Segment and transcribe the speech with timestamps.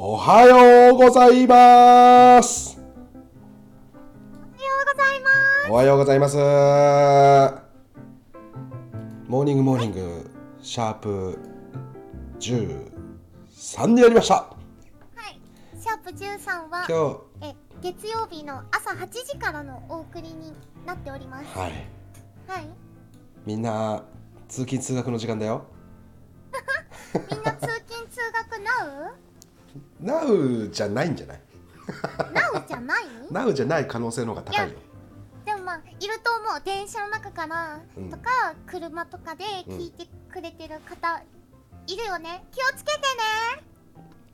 [0.00, 2.84] おはようございますお
[4.54, 5.30] はようございま
[5.66, 5.70] す。
[5.70, 6.36] おはようございます
[9.26, 10.30] モーニングモーニング
[10.62, 11.36] シャープ
[12.38, 14.56] 13になりましたは
[15.28, 15.40] い。
[15.82, 20.52] シャープ13は今え月曜日の朝8時からのお送りに
[20.86, 21.46] なっております。
[21.52, 21.72] 日はい
[22.46, 22.68] はい。
[23.44, 24.04] みんな
[24.46, 25.64] 通勤通学の時間だよ
[27.32, 29.12] みんな通勤通学な
[30.02, 31.40] Now じゃないんじゃない？
[32.30, 33.04] うなうじゃない？
[33.32, 34.78] Now じゃない可能性の方が高いよ
[35.44, 36.62] でもまあいると思う。
[36.64, 38.10] 電車の中からうん。
[38.10, 41.22] とか、車とかで聞いてくれてる方
[41.86, 42.44] いるよね？
[42.52, 43.04] 気をつけてね。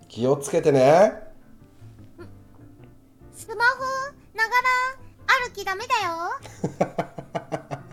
[0.08, 1.12] 気をつけてね。
[3.32, 3.80] スマホ
[4.34, 4.50] なが
[5.30, 6.30] ら歩きダメだよ。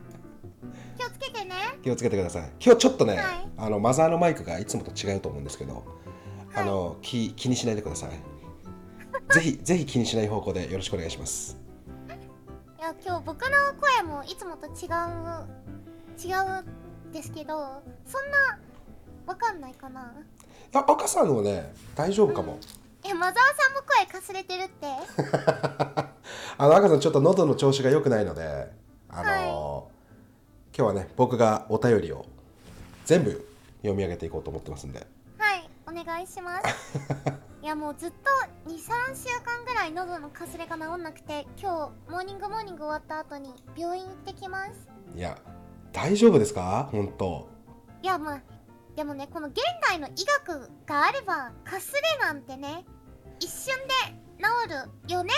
[0.97, 1.55] 気をつけてね。
[1.83, 2.51] 気をつけてください。
[2.63, 3.49] 今日ちょっとね、はい。
[3.57, 5.83] あのマザーのマイクがいつもと違うと思うんですけど、はい
[6.55, 8.11] あの気気にしないでください。
[9.33, 11.57] ぜひ ぜひ気にしない方向でよろしくお願いします。
[12.79, 13.47] いや今日僕の
[13.79, 14.71] 声もいつもと違う
[16.19, 18.59] 違うんですけどそんな
[19.27, 20.13] わかんないかな？
[20.73, 22.57] あ赤さんはね大丈夫かも、
[23.03, 24.87] えマザーさんも声かすれてるって？
[26.57, 28.71] あの赤さんちょっと喉の調子が良くないので
[29.09, 29.89] あの、
[30.75, 32.25] 今日はね僕がお便りを
[33.05, 33.47] 全部
[33.81, 34.99] 読み上げていこうと思ってますんで。
[34.99, 35.07] はい
[35.91, 36.99] お願いします。
[37.61, 38.17] いやもうずっと
[38.71, 38.75] 23
[39.15, 44.87] 週間ぐらい喉のかすれが治んなくて今日モーニングモーニング終わった後に病院行ってきます。
[45.15, 45.37] いや
[45.91, 46.87] 大丈夫ですか？
[46.91, 47.47] 本当。
[48.01, 48.41] いやまあ
[48.95, 52.85] でもねこの現代の医学があればかすれなんてね
[53.39, 53.93] 一瞬で
[54.39, 54.69] 治
[55.07, 55.33] るよね。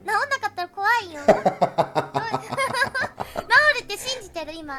[0.00, 1.20] 治んなかったら怖いよ。
[1.26, 1.32] 治
[3.80, 4.76] るって信じてる今。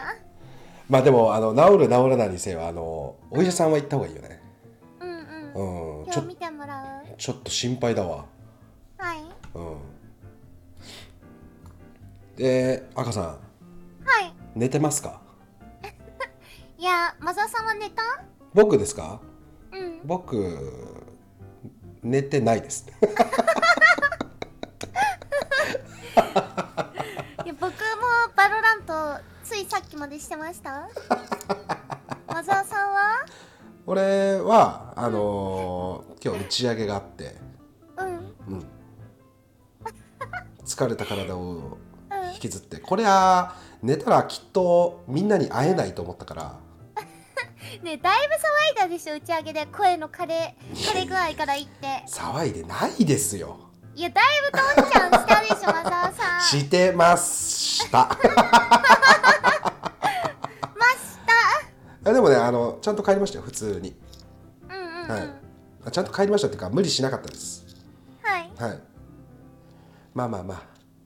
[0.87, 4.39] まあでもあの治る治らないにせよあのお医者さんは行った方がいいよね
[5.55, 7.15] 今日見てもらう？
[7.17, 8.25] ちょっと心配だわ。
[8.97, 9.19] はい。
[9.53, 9.77] うん。
[12.35, 13.23] で赤さん。
[13.23, 13.37] は
[14.21, 14.33] い。
[14.53, 15.21] 寝てますか？
[16.77, 18.01] いやマザーさんは寝た？
[18.53, 19.21] 僕ですか？
[19.71, 20.01] うん。
[20.03, 20.35] 僕
[22.03, 22.85] 寝てないです。
[27.45, 27.69] いや僕も
[28.35, 30.89] バロラントついさっきまでしてました？
[32.27, 33.25] マザーさんは？
[33.87, 37.35] 俺はあのー今日打ち上げがあって、
[37.97, 38.55] うん。
[38.55, 38.65] うん、
[40.65, 41.85] 疲れた体をうん
[42.33, 42.77] 引きずって。
[42.77, 46.55] これは寝たらきっとみんなに会えないと思ったから。
[47.83, 49.67] ねえだいぶ騒いだでしょ打ち上げで。
[49.67, 52.03] 声の枯れ枯れ具合から言って。
[52.07, 53.59] 騒いでないですよ。
[53.93, 56.41] いやだいぶどんちゃんしたでしょマザーさん。
[56.59, 58.17] してました
[62.05, 63.95] あでもねあのちゃんと帰りましたよ普通に、
[64.69, 65.09] うんうんうん。
[65.09, 65.29] はい。
[65.85, 67.65] あちゃんと帰りましたっていうか無理しなかったです。
[68.21, 68.51] はい。
[68.57, 68.79] はい。
[70.13, 70.53] まあまあま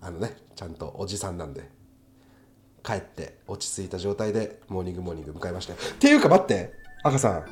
[0.02, 1.70] ああのねちゃんとおじさんなんで
[2.84, 5.80] 帰って落ち着いた状態でモーニングモーニング迎えましたよ。
[5.80, 6.74] っていうか待って
[7.04, 7.46] 赤さん。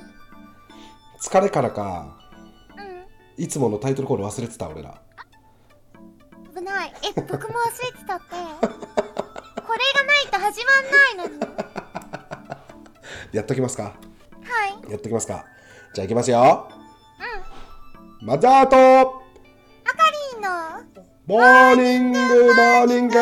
[1.21, 2.17] 疲れからか
[3.37, 3.43] うん。
[3.43, 5.01] いつものタイトルコール忘れてた俺ら。
[6.55, 6.93] 危ない。
[7.03, 8.25] え僕も忘れてたって。
[9.67, 10.63] これがないと始
[11.15, 11.76] まんないのに
[13.37, 13.83] やっときますか？
[13.83, 13.91] は
[14.87, 14.91] い。
[14.91, 15.45] やっときますか？
[15.93, 16.71] じゃあいきますよ。
[18.19, 18.75] マザーと。
[18.75, 19.21] あか
[20.33, 20.49] りんの。
[21.27, 23.15] モーニングモーニング。
[23.15, 23.21] や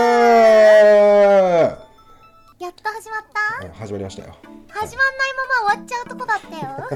[2.69, 3.23] っと始まっ
[3.59, 3.67] た？
[3.67, 4.37] あ始まりましたよ。
[4.69, 6.87] 始まんないまま終わっちゃうとこだったよ。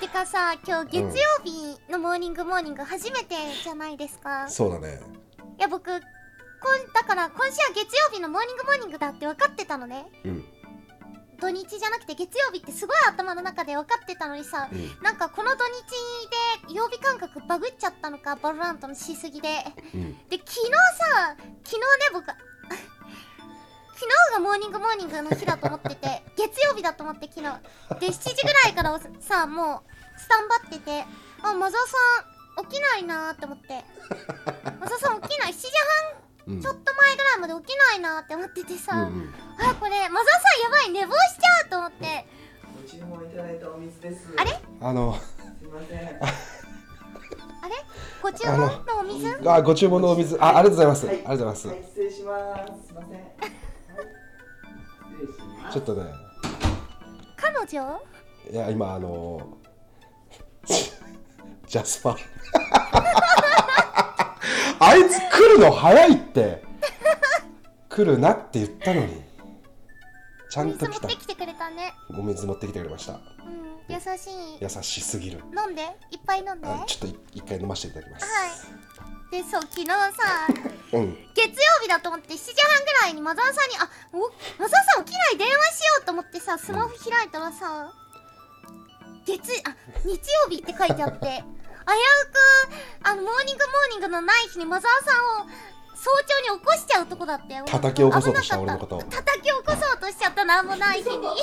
[0.00, 1.08] てかさ今日月曜
[1.42, 3.34] 日のモーニングモーニング初めて
[3.64, 5.00] じゃないですか、いそうだね。
[5.58, 6.00] や僕こん
[6.94, 10.06] だから今週は月曜日のモーニングモーニングだって分かってたのね。
[10.24, 10.44] うん
[11.40, 15.02] 土日じゃなくて月曜日ってすごい頭の中で分かってたのにさ、うん。
[15.02, 15.64] なんかこの土
[16.66, 19.48] 日で曜日感覚バグっちゃったのかバロラントのしすぎで。
[19.94, 20.12] うん。
[20.28, 21.80] で昨日さ昨日ね
[22.12, 22.26] 僕
[24.00, 27.42] 昨日がモーニングモーニングの日だと思ってて 月曜日だと思って昨日。
[28.00, 31.04] で7時ぐらいからさもうスタンバってて
[31.42, 33.84] あマザーさん起きないなーって思って。
[34.78, 35.68] マザーさん起きない？7時
[36.46, 36.54] うん。
[36.54, 39.34] 半ちょっと前ぐらいまで起きないなーって思っててさ、うんうん。
[39.58, 42.26] あこれマザーさんやばい寝坊しちゃうと思って。
[42.82, 44.28] ご注文いただいたお水です。
[44.36, 44.58] あれ？
[44.80, 45.14] あの。
[45.14, 45.98] すいません。
[45.98, 47.74] あれ？
[48.22, 49.50] ご注文のお水？
[49.50, 50.36] あご注文のお水。
[50.40, 51.16] あありがとうございます、はい。
[51.16, 52.86] ありがとうございます、はい、失礼します。
[52.86, 53.12] すいません。
[53.12, 53.24] はい、
[55.10, 55.74] 失礼します。
[55.74, 56.12] ちょっとね。
[57.36, 58.00] 彼女？
[58.50, 59.58] いや今あの。
[61.66, 62.16] ジャスパー
[64.80, 66.62] あいつ来るの早いって。
[67.88, 69.22] 来るなって言ったのに。
[70.50, 71.00] ちゃおんと来た。
[71.00, 71.92] 水持ってきてくれたね。
[72.10, 73.12] お水持ってきてくれました。
[73.12, 73.20] うん
[73.88, 74.58] 優しい。
[74.60, 75.42] 優しすぎる。
[75.56, 75.82] 飲んで？
[76.10, 76.66] いっぱい飲んで？
[76.68, 78.26] あちょっとい一回飲ませていただきます。
[78.26, 78.50] はい。
[79.30, 79.94] でそう昨日さ
[80.94, 81.16] うん。
[81.34, 84.18] 月曜日だと思って7時半ぐらいにマザーさんに「あお
[84.60, 87.92] マザーさん起きない電話しよう」と思ってさスマホ開いたらさ
[89.24, 91.44] 月あ日曜日って書いてあって
[91.96, 95.50] くあのモーニングモーニングのない日にマザーさんを
[95.94, 97.64] 早朝に起こしちゃうとこだったよ。
[97.66, 101.36] 叩き起こそうとした俺のこと叩き起こそうとしちゃったなんもない日にお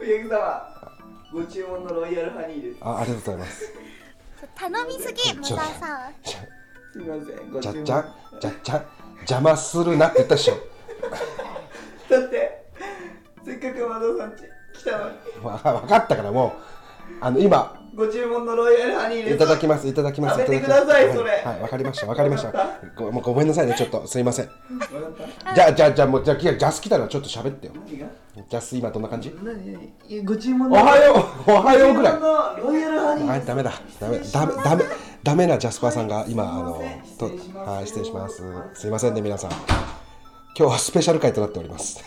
[0.00, 0.68] 客様
[1.32, 2.78] ご注文のロイヤルハニーです。
[2.82, 3.72] あありがとうございます
[4.54, 6.38] 頼みすぎマザーさんじゃ
[6.92, 8.04] すみませんご注文じゃっ
[8.42, 8.84] ちゃんじゃ
[9.20, 10.54] 邪魔するなって言ったでしょ
[12.08, 12.66] だって
[13.44, 14.42] せっかく和田さんち
[14.80, 16.52] 来たのにわ分かったからもう
[17.20, 21.30] あの今ご注文のロイヤルハニーいただきますいただきます食べてくださいそれ。
[21.30, 22.52] はいはいわかりましたわかりました。
[22.94, 24.50] ごもうごめんなさいねちょっとすいません。
[25.54, 27.72] じゃあじゃあじゃあもうじゃあジャス来たらちょっと喋ってよ。
[28.48, 29.34] ジャス今どんな感じ？
[30.24, 31.14] ご注文おはよ
[31.46, 32.20] うおはようぐらい。
[32.20, 33.30] ロイヤルハニーです。
[33.30, 33.72] はいダメだ。
[33.98, 34.84] ダメダメダメ
[35.22, 36.82] ダメなジャスパーさんが今あの
[37.18, 38.42] とはい失礼します。
[38.74, 39.50] すいませんね皆さん。
[39.50, 42.02] 今日はスペシャル回となっております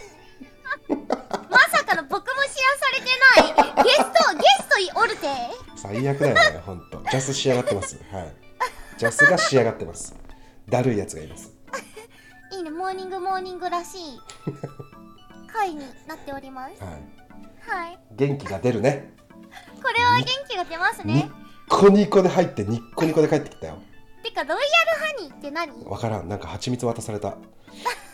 [0.90, 3.20] まさかの僕も知らされてない
[3.84, 5.28] ゲストゲストいおるて
[5.76, 8.00] 最悪だよね本当ジャス仕上がってます。
[8.12, 8.34] はい。
[8.98, 10.16] ジャスが仕上がってます。
[10.68, 11.54] だるいやつがいます。
[12.52, 12.70] いいね。
[12.70, 14.22] モーニングモーニングらしい。
[15.52, 16.84] 回になっております。
[16.84, 16.94] はい。
[17.68, 18.00] はい。
[18.12, 19.14] 元気が出るね。
[19.82, 23.80] これは元気が出ますニねッコニコで入ってニッコニコで帰ってきたよ。
[24.24, 25.86] てかロイヤルハニーって何？
[25.86, 26.28] わからん。
[26.28, 27.38] なんか蜂蜜渡された。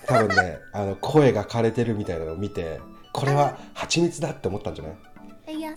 [0.07, 2.79] 多分ねあの声が枯れてるみたいなのを見て
[3.11, 5.14] これは蜂蜜だって思ったんじゃない、え
[5.47, 5.75] 優しい。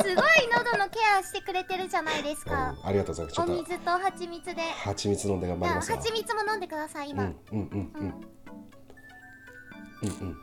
[0.00, 3.36] すごい喉のケアしてくれてるじゃないですか、うん、ありがとうございます。
[3.36, 4.62] とお水と蜂蜜で。
[4.84, 7.24] 蜂蜜飲んで頑張ります蜂蜜も飲んでください今。
[7.24, 8.02] うんうんうんうん。
[8.02, 8.14] うん。
[10.00, 10.36] うんうん、うん、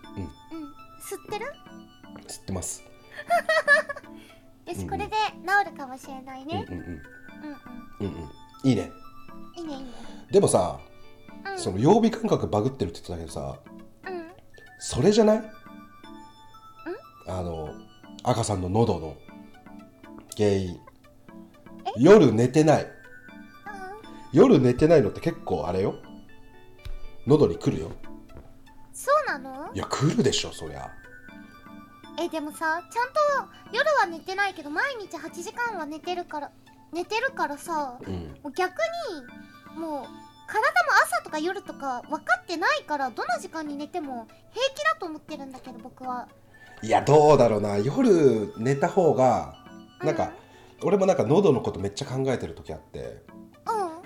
[0.99, 1.45] 吸ってる？
[2.27, 2.83] 吸ってます。
[4.67, 5.15] よし、うんうん、これで
[5.47, 6.65] 治るかもしれないね。
[6.69, 6.87] うんうんうん。
[6.89, 8.23] うんうん。
[8.23, 8.31] うん
[8.63, 8.91] いいね。
[9.57, 9.89] いいねいいね。
[10.31, 10.79] でもさ、
[11.45, 13.59] うん、その曜日感覚バグってるって言ってたけどさ、
[14.05, 14.31] うん、
[14.79, 15.51] それじゃない？
[17.27, 17.73] あの
[18.27, 19.15] 赤さんの喉の
[20.35, 20.79] 原因。
[21.97, 22.87] 夜寝てない。
[24.33, 25.95] 夜寝てないのって結構あれよ。
[27.27, 27.91] 喉に来るよ。
[28.91, 29.71] そうなの？
[29.75, 30.89] いや来るでしょそりゃ。
[32.19, 33.19] えでもさちゃんと
[33.71, 36.51] 夜は寝てないけど毎日8時間は寝てるから
[36.93, 38.13] 寝てるからさうん。
[38.41, 38.71] もう逆
[39.75, 40.05] にもう
[40.47, 46.27] 体も朝とか夜とか分かってないからどの時間に寝ても平気だと思ってるんだけど僕は
[46.81, 47.77] いやどうだろうな。
[47.77, 49.55] 夜寝た方が
[50.01, 50.33] なんか、
[50.83, 53.23] 俺もなんか喉のことめっちゃ考えてる時あって。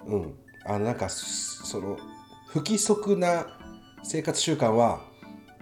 [0.07, 0.21] うん。
[0.21, 0.33] うん。
[0.65, 1.97] あのなんかそその
[2.47, 3.47] 不規則な
[4.03, 5.01] 生活習慣は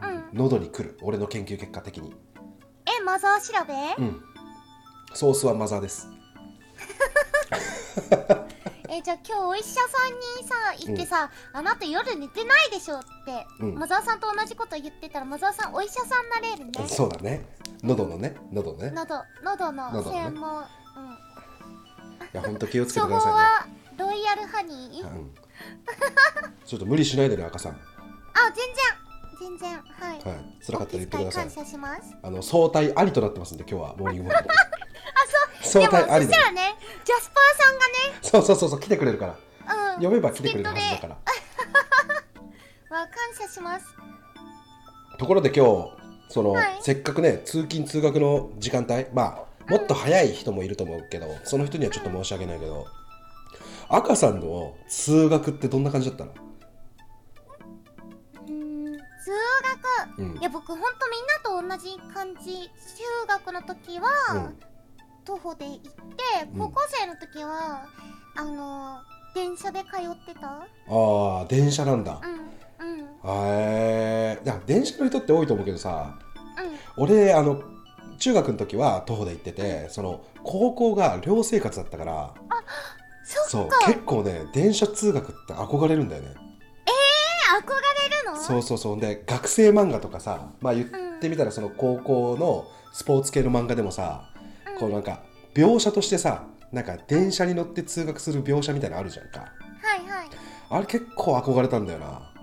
[0.02, 0.30] うん。
[0.38, 0.98] 喉に来る。
[1.02, 2.14] 俺の研究結果的に。
[2.86, 4.22] えマザー調べ、うん。
[5.14, 6.08] ソースはマザーです
[8.98, 9.80] えじゃあ今日お医者さ
[10.10, 10.56] んにさ
[10.88, 13.76] 行ってさ、あなた夜寝てないでしょって、うん。
[13.76, 16.88] マザーさんと同じこと言ってたらマザーさんお医者さんになれるね。
[16.88, 17.46] そうだね。
[17.84, 18.36] 喉のね。
[18.52, 18.92] 喉ね。
[18.96, 20.64] 喉喉の専門、うん。
[20.64, 20.66] い
[22.34, 25.00] やほんと気をつけ処てくださ方はロイヤルハニー？
[25.00, 25.34] いね、うん、
[26.66, 27.74] ちょっと無理しないでね赤さん。
[27.74, 27.78] は
[28.34, 29.07] あ全然
[29.40, 30.22] 全然はい、い。
[30.66, 31.48] 辛かったら言ってください。
[32.24, 34.36] あの相対ありとなってますんで今日はモーニングあ
[35.64, 35.84] そう。
[35.84, 36.76] 相対ありでそしたらね
[37.06, 37.88] ジャスパーさんが
[38.22, 39.34] そうそうそうそう来てくれるから。
[39.34, 41.18] ね、うん、読めば来てくれるはずだから。
[42.98, 43.86] わ感謝します。
[45.18, 45.98] ところで今日
[46.30, 46.80] その、はい。
[46.82, 52.86] せっかくね通勤通学の時間帯まあもっと早い人もいると思うけど、その人にはちょっと申し訳ないけど、
[53.90, 56.47] 赤さんの通学ってどんな感じだったの？
[60.16, 60.20] 学。
[60.20, 60.38] うん。
[60.40, 62.70] いや僕ほんとみんなと同じ感じ。
[62.70, 64.58] 中学の時は、うん。
[65.26, 65.90] 徒歩で行って
[66.54, 66.60] うん。
[66.60, 67.86] 高校生の時は、
[68.36, 69.00] あの
[69.36, 70.48] 電車で通ってた？
[70.48, 72.22] ああ電車なんだ。
[72.24, 73.00] うんうん。
[73.00, 76.18] うんへえいや電車の人って多いと思うけどさ
[76.98, 77.62] 俺あの
[78.20, 82.34] 中学の時は徒歩で行っててその高校が寮生活だったから。
[83.26, 83.88] そうそっか。
[83.88, 86.36] 結構ね電車通学って憧れるんだよね。
[86.36, 86.47] え
[87.62, 87.70] 憧
[88.10, 88.36] れるの？
[88.36, 89.00] そうそうそう。
[89.00, 90.88] で学生漫画とかさまあ言っ
[91.20, 94.30] てみたらその高校のスポーツ系の漫画でもさ、
[94.74, 94.80] うん。
[94.80, 95.22] こうなんか
[95.54, 99.40] 描写としてさなんか電車に乗って通学する描写みたいなのあるじゃんか。
[99.40, 99.48] は
[99.96, 100.30] いはい。
[100.70, 102.34] あれ結構憧れたんだよな。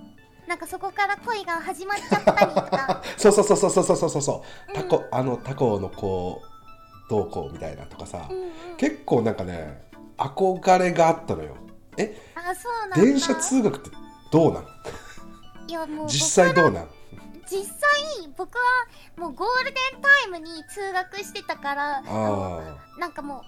[0.47, 3.03] なんかそこから恋が始まっちゃったりとか。
[3.17, 4.73] そうそうそうそうそうそうそうそう。
[4.73, 4.75] うん。
[4.75, 8.51] タコ、あのタコのこうどうこうみたいなとかさ、うんうん。
[8.77, 9.85] 結構なんかね
[10.17, 11.57] 憧れがあったのよ。
[11.97, 12.17] え？
[12.35, 13.05] あそうなんだ。
[13.05, 13.91] 電車通学って
[14.35, 14.65] どうなん
[15.69, 16.89] いやもう実際どうなん
[17.49, 17.71] 実際
[18.37, 18.65] 僕は
[19.17, 23.45] もうゴールデンタイムに通学してたからあなんかも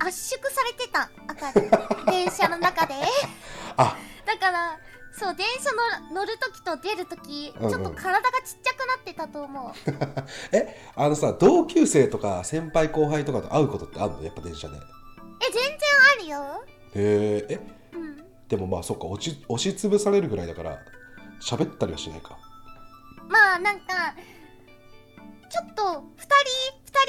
[0.00, 1.52] う圧縮されてた赤
[2.10, 2.94] 電車の中で。
[3.76, 3.96] あ。
[4.26, 4.76] だから
[5.16, 5.70] そう電車
[6.10, 7.70] の乗るときと出るとき、うんうん。
[7.70, 9.72] ちょっと体がちっちゃくなってたと思う。
[10.50, 14.22] えあのさ同級生とか先輩後輩とかと会うことってあるの？
[14.24, 14.74] やっぱ電車で。
[14.74, 14.82] へえ
[15.52, 15.78] 全然
[16.18, 16.64] あるよ。
[16.96, 17.60] ええ
[17.92, 20.78] うんでもまあそっか押し押しつぶされるぐらいだから
[21.40, 22.38] 喋ったりはしないか。
[23.28, 24.14] まあなんか
[25.50, 26.02] ちょっと2人2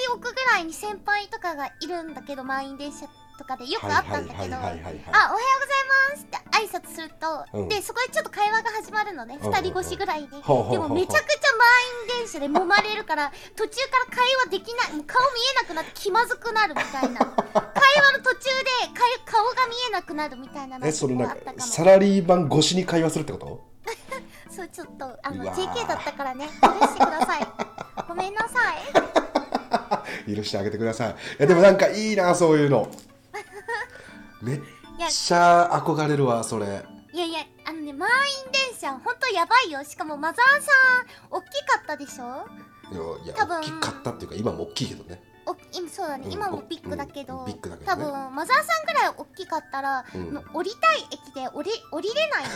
[0.04, 5.02] 人置くぐらいに先輩とかがいるんだけど満員電車とかでよくあったんだけど「あおはようござい
[6.12, 23.76] ます」って挨拶すると、うんでそこでちょっと会話が始まるのね、うん2人越しぐらいで、うほうほうでもめちゃくちゃ満員電車で揉まれるから途中から会話できない顔見えなくなって気まずくなるみたいな会話の途中でか顔が見えなくなるみたいなのえそれなんかあったかもサラリーマン越しに会話するってこと
[24.50, 27.48] そうちょっとあのう JK だったからね許してください
[28.08, 28.74] ごめんなさ
[30.32, 32.90] い許してあげてくださいいやでもなんかいいなそういうの
[34.42, 34.62] めっ
[35.10, 36.84] ちゃ憧れるわそれ。
[37.14, 38.10] いやいやあのね満
[38.46, 39.84] 員電車ほんとやばいよ。
[39.84, 40.72] しかもマザーさ
[41.04, 42.46] ん大きかったでしょ？
[42.92, 43.56] いやい多分。
[43.56, 45.22] や大きかったっていうか今も大きいけどね。
[45.48, 48.12] お今そうだね、うん今もビッグだけど,、うんビッグだけ多どね。
[48.12, 50.44] 分マザーさんぐらい大きかったら、うん。
[50.54, 52.50] 降りたい駅で降り降りれないの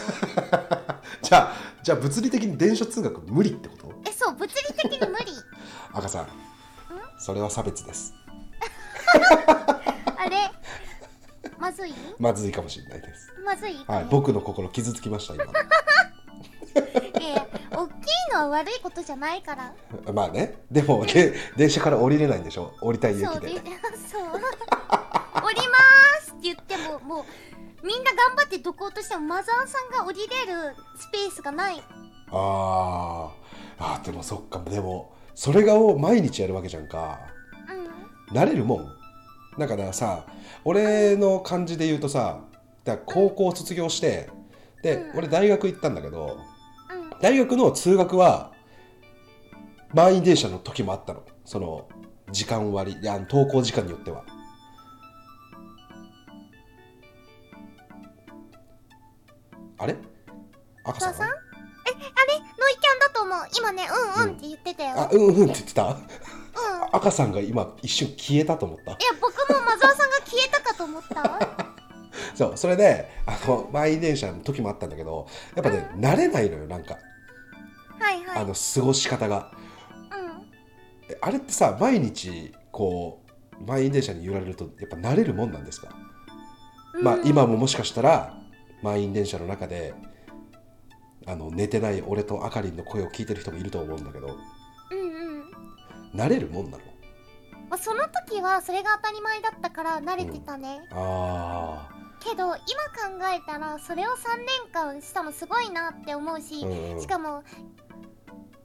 [1.22, 3.94] じゃあじゃあ物理的に電車通学無理ってこと？
[4.08, 5.26] えそう物理的に無理。
[5.94, 6.28] 赤さん？
[7.20, 8.14] それは差別です。
[10.18, 10.52] あれ？
[11.60, 11.94] まずい？
[12.18, 13.32] まずいかもしれないです。
[13.46, 15.54] まずいはい僕の心傷つきました今いや
[17.72, 17.94] 大きい
[18.34, 19.74] のは悪いことじゃないから。
[20.14, 20.62] まあね。
[20.72, 22.74] でもで電車から降りれないんでしょ？
[22.82, 23.26] 降りたい駅で。
[23.28, 23.60] そうでそう。
[25.42, 25.62] 降りま
[26.22, 27.26] すって言ってもも
[27.84, 31.82] うみんな頑張ってどこうとしてもマザーさんが降りれるスペースがない。
[32.32, 33.30] あー。
[33.80, 34.60] あーでもそっか。
[34.70, 37.20] でもそれがを毎日やるわけじゃんか。
[38.30, 38.38] うん。
[38.38, 38.99] 慣れるもん
[39.60, 40.26] だからさ
[40.66, 42.40] 俺の感じで言うとさ
[42.84, 44.30] だ高校卒業して
[44.82, 45.18] で、うん。
[45.20, 46.40] 俺大学行ったんだけど
[46.92, 47.20] うん。
[47.22, 48.54] 大学の通学は
[49.94, 51.24] 満員電車の時もあったの。
[51.44, 51.88] その
[52.32, 54.24] 時間割いや登校時間によっては。
[59.80, 59.96] あれ？
[60.84, 61.14] 赤さん？
[61.14, 61.28] えあれ？
[61.28, 63.38] ノイキャンだと思う。
[63.58, 63.88] 今ね
[64.18, 65.98] うんうんって言ってたよ、あうんうんって言ってた？
[66.88, 66.96] うん。
[66.96, 68.92] 赤さんが今一瞬消えたと思った？
[68.92, 71.76] いや僕もマザーさんが消えたかと思った。
[72.36, 76.98] そうそれであの満員電車の時もあったんだけどやっぱね、慣れないのよなんか。
[78.00, 78.38] はいはい。
[78.38, 79.52] あの過ごし方が。
[80.12, 81.12] うん。
[81.14, 83.24] えあれってさ毎日こ
[83.60, 85.90] う満員電車に揺られるとやっぱ慣れるもんなんですか、
[86.96, 87.04] うん。
[87.04, 88.38] まあ今ももしかしたら
[88.82, 89.94] 満員電車の中で
[91.26, 94.28] あの寝てない俺とあかりんの声を聞いてる人もいると思うんだけど。
[94.92, 95.29] うんうん
[96.14, 96.84] 慣れるもんなの？
[97.70, 101.88] まあ、その時はそれが当たり前だったから慣れてたね、あ
[102.20, 102.60] けど今考
[103.32, 107.02] えたらそれを3年間したのすごいなって思うし、うんうん。
[107.02, 107.44] しかも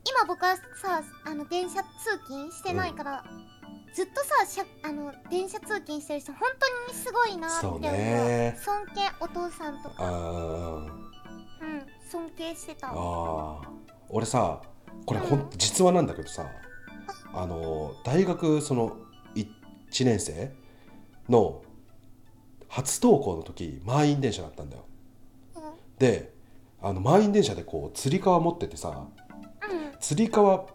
[0.09, 3.25] 今僕はさあの電車通勤してないから、
[3.95, 6.49] ずっとさしゃあの電車通勤してる人本
[6.87, 8.59] 当にすごいなって思うね。
[8.65, 10.09] 尊敬お父さんとあかー
[11.61, 12.91] うん尊敬してた。
[14.09, 14.63] 俺さ
[15.05, 15.51] これほん。
[15.59, 16.47] 実話なんだけどさ
[17.35, 18.97] あの大学その
[19.35, 20.53] 1年生
[21.29, 21.63] の
[22.69, 24.85] 初登校の時満員電車だったんだよ。
[25.57, 25.63] うん。
[25.99, 26.33] で
[26.83, 29.93] あの満員電車でこうつり革持っててさうん。
[30.01, 30.67] つり革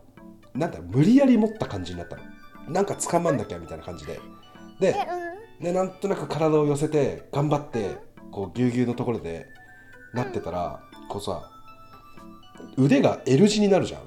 [0.54, 2.24] なんだ無理やり持った感じになったの。
[2.70, 4.20] なんか掴まんなきゃみたいな感じで。
[4.80, 4.96] で
[5.62, 7.98] でなんとなく体を寄せて頑張って
[8.32, 9.48] こうぎゅうぎゅうのところで
[10.14, 11.52] なってたら、こうさ
[12.78, 14.02] 腕が L 字になるじゃん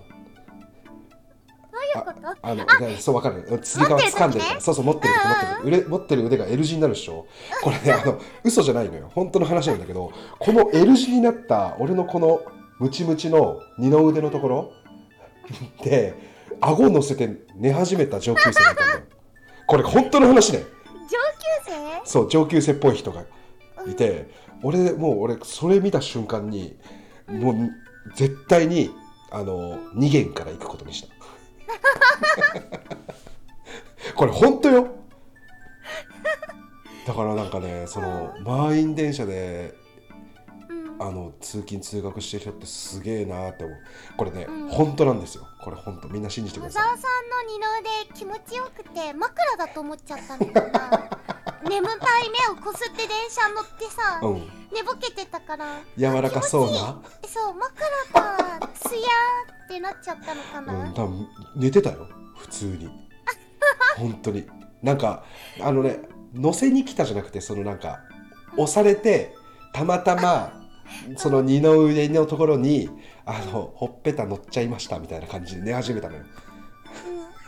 [1.99, 2.37] いうこと？
[2.43, 3.61] あのでそうわかる。
[3.63, 4.61] つり革掴んでるから。
[4.61, 7.27] そうそう持ってる持ってる腕持ってる腕が L 字になるでしょ？
[7.63, 9.11] これねあの嘘じゃないのよ。
[9.15, 12.41] 本当の話なんだけどこの L 字になった俺のこの
[12.79, 14.73] ムチムチの二の腕のところ？
[15.83, 16.15] で
[16.61, 19.01] 顎乗せて寝始めた上級生だったんだよ。
[19.67, 20.59] これ本当の話ね。
[20.59, 20.69] 上級
[21.67, 22.01] 生？
[22.05, 23.25] そう上級生っぽい人が
[23.87, 24.31] いて、
[24.63, 26.77] 俺もう俺それ見た瞬間に
[27.29, 27.57] もう
[28.15, 28.91] 絶対に
[29.31, 31.09] あの2軒から行くことにした
[34.17, 34.89] これ本当よ。
[37.07, 39.75] だからなんかねその満員電車で
[40.69, 41.03] うん。
[41.03, 43.79] あの通勤通学してる人ってすげえなーって思う。
[44.17, 44.69] これね、うん。
[44.69, 45.49] 本当なんですよ。
[45.63, 46.83] これ本当みんな信じてく小ださい。
[46.85, 50.71] 沢さんの二の腕気持ちよくて枕だと思っちゃったのかな
[51.69, 54.49] 眠たい目をこすって電車乗ってさ、うん。
[54.75, 57.03] 寝ぼけてたから柔らかそうな？
[57.27, 62.09] そう枕がツヤーってなっちゃったのかな、うん多分寝てたよ。
[62.37, 62.89] 普通に。
[63.99, 64.47] 本当に。
[64.83, 65.25] なんか
[65.61, 66.01] あのね
[66.33, 68.01] 乗せに来たじゃなくてそのなんか
[68.57, 69.35] 押されて
[69.75, 70.61] たまたま
[71.17, 72.91] その二の腕のところに
[73.25, 76.23] あのほっぺた乗っちゃいましたみたいな感じで寝始めたのよ。
[76.23, 76.29] うん、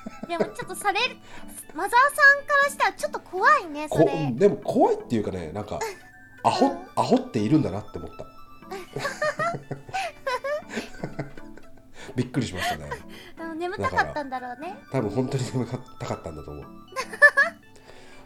[0.29, 1.17] でもちょっとされる
[1.75, 2.01] マザーさん
[2.47, 4.31] からしたらちょっと怖いねそこれ。
[4.33, 5.79] でも怖いっていうかねなんか
[6.45, 8.25] アホうんアホっているんだなって思った。
[12.15, 12.91] びっくりしましたね。
[13.41, 14.77] うん眠たかったんだろうね。
[14.93, 16.65] 多分本当に眠かったかったんだと思う。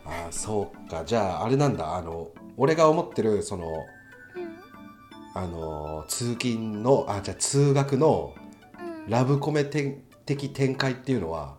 [0.04, 1.04] ああそうか。
[1.04, 1.96] じゃああれなんだ。
[1.96, 3.74] あの俺が思ってるそのうん。
[5.34, 8.34] あの通勤のあじゃあ通学の
[8.78, 9.10] うん。
[9.10, 11.56] ラブコメ展的展開っていうのは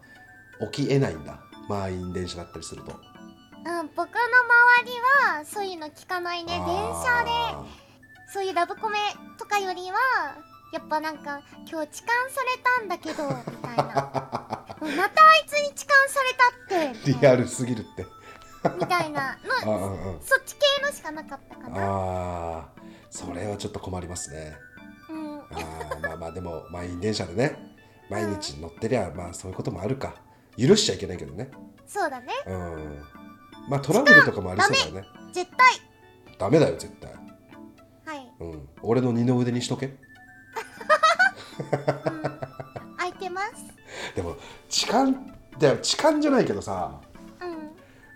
[0.71, 1.39] 起きえないんだ。
[1.69, 2.91] 満員電車だったりすると。
[2.91, 4.11] うん、僕の周
[4.85, 4.91] り
[5.37, 6.53] はそういうの聞かないね。
[6.53, 7.65] 電車であ
[8.31, 8.97] そういうラブコメ
[9.37, 9.97] とかよりは
[10.71, 13.83] やっぱなんか今日痴漢されたんだけどみたいな。
[14.79, 17.11] またあいつに痴漢されたって。
[17.11, 18.05] ーリアルすぎるって。
[18.79, 19.31] みたいな。
[19.31, 21.81] ああのあ そっち系のしかなかったかあな。
[21.81, 22.69] ああ
[23.09, 24.57] それはちょっと困りますね。
[25.09, 25.39] うん。
[25.39, 27.57] あーまあまあでも満員電車でね
[28.09, 30.13] 毎日乗ってりゃまあそういうこともあるか
[30.59, 31.49] 許しちゃいけないけどね。
[31.87, 32.33] そうだね。
[32.45, 33.01] うん。
[33.69, 35.07] まあトラブルとかもありそうだよね。
[35.33, 35.67] 絶対。
[36.37, 37.11] ダメだよ絶対。
[38.05, 38.69] はい、うん。
[38.81, 39.87] 俺の二の腕にしとけ。
[39.87, 39.93] うん、
[42.97, 43.55] 空いてます。
[44.15, 44.35] でも
[44.69, 45.11] 痴漢
[45.57, 46.99] で痴漢じゃないけどさ。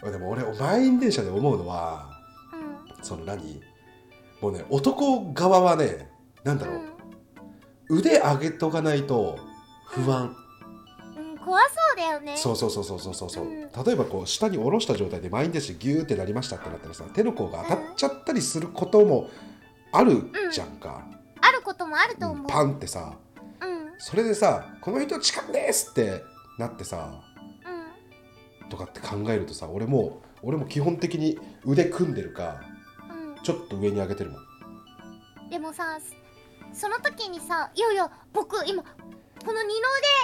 [0.04, 0.12] うん。
[0.12, 2.10] でも俺満員電車で思うのは
[2.98, 3.04] うん。
[3.04, 3.62] その何？
[4.42, 6.10] もうね男側はね
[6.44, 6.74] なんだろ
[7.90, 9.40] う、腕上げとかないと
[9.88, 10.36] 不安、うん、うん、
[11.54, 12.36] 怖そうだよね。
[12.36, 13.30] そうそうそうそうそうそう。
[13.30, 13.62] そう、うん。
[13.86, 19.30] 例えばこう下に下ろした状態で満員電車でギューってなりましたってなったらさ手の甲が当たっちゃったりすることも
[19.92, 21.06] あるじゃんか、
[21.40, 23.14] あることもあると思う、パンってさ
[23.62, 23.94] うん。
[24.00, 26.24] それでさ「この人痴漢です!」って
[26.58, 27.22] なってさ
[28.66, 32.62] うとかって考えるとさ俺も俺も基本的に腕組んでるか
[33.08, 33.44] んうん。
[33.44, 35.50] ちょっと上に上げてるもん。
[35.52, 36.00] でもさ
[36.74, 39.74] そその時にさ「いやいや僕今この二の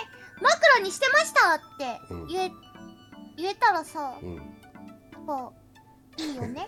[0.10, 2.28] 腕枕にしてました!」ってうん。
[2.28, 2.52] 言え,、
[3.38, 4.36] 言えたらさうん。
[4.36, 4.46] やっ
[5.26, 5.52] ぱ
[6.18, 6.68] いいよね。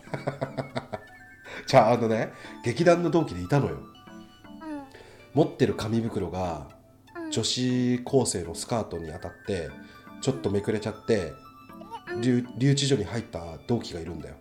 [1.67, 2.31] じゃああのね
[2.63, 3.75] 劇団の同期でいたのよ。
[3.75, 3.85] うん。
[5.33, 6.67] 持ってる紙袋が
[7.15, 7.31] うん。
[7.31, 9.69] 女子高生のスカートに当たって
[10.21, 11.33] ちょっとめくれちゃって
[12.09, 12.21] うん。
[12.21, 14.35] 留留置所に入った同期がいるんだよ。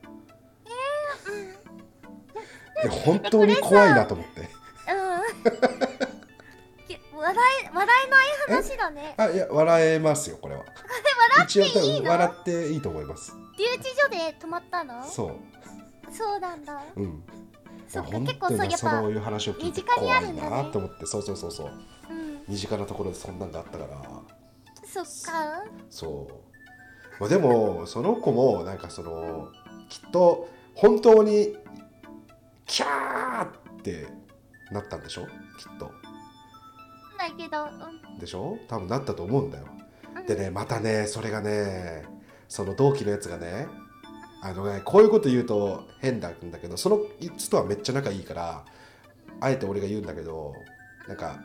[2.82, 4.40] で本当に怖いなと思って。
[4.40, 4.46] うん。
[5.58, 6.19] き
[7.32, 8.10] 笑え笑え
[8.48, 9.14] ない話だね。
[9.16, 10.64] あいや笑えますよこれは。
[11.38, 12.10] 笑っていいの？
[12.10, 13.34] 笑っていいと思います。
[13.58, 15.04] 留置所で泊まったの？
[15.04, 15.36] そ
[16.10, 16.82] そうなんだ。
[16.96, 17.24] ううん。
[17.88, 20.50] そっか本結構そうやっぱそういう話を聞いて怖いあるんだね。
[20.50, 21.06] なと思って。
[21.06, 21.66] そうそうそうそう。
[22.10, 22.44] うん。
[22.48, 23.88] 身近なところでそんなんがあったから。
[24.86, 25.64] そっか。
[25.88, 26.34] そう、
[27.20, 29.48] まあ、でもその子もなんかその
[29.88, 31.56] きっと本当に
[32.66, 33.48] キャーっ
[33.82, 34.08] て
[34.72, 35.26] なったんでしょ？
[35.26, 35.92] きっと
[37.20, 37.64] だけど。
[37.64, 38.58] うんでしょ？
[38.68, 39.64] 多分なったと思うんだよ。
[40.16, 40.26] うん。
[40.26, 42.04] でねまたねそれがね
[42.48, 43.66] その同期のやつがね
[44.42, 48.64] あのねこういうこと言うと変なんだけどそのいつとはめっちゃ仲いいから
[49.40, 50.54] あえて俺が言うんだけど
[51.08, 51.36] なんか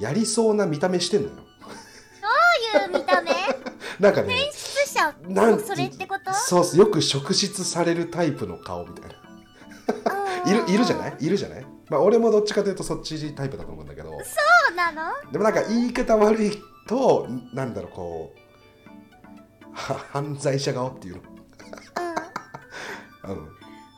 [0.00, 1.34] やりそうな見た目してんのよ。
[1.36, 3.30] どういう見た目？
[4.00, 6.32] なんかね演出者なんもそれってこと？
[6.34, 9.18] そうそうよく職質されるタイプの顔みたいな。
[10.46, 11.16] いるいるじゃない？
[11.20, 11.66] いるじゃない？
[11.88, 14.10] まあ俺もどっちかというとそっちタイプだと思うんだけど。
[14.10, 14.18] そう
[14.70, 15.12] なの？
[15.32, 16.52] でもなんか言い方悪い
[16.86, 18.38] となんだろうこう
[19.72, 21.22] は 犯罪者顔っていうの、
[23.26, 23.34] うん。
[23.36, 23.48] うん、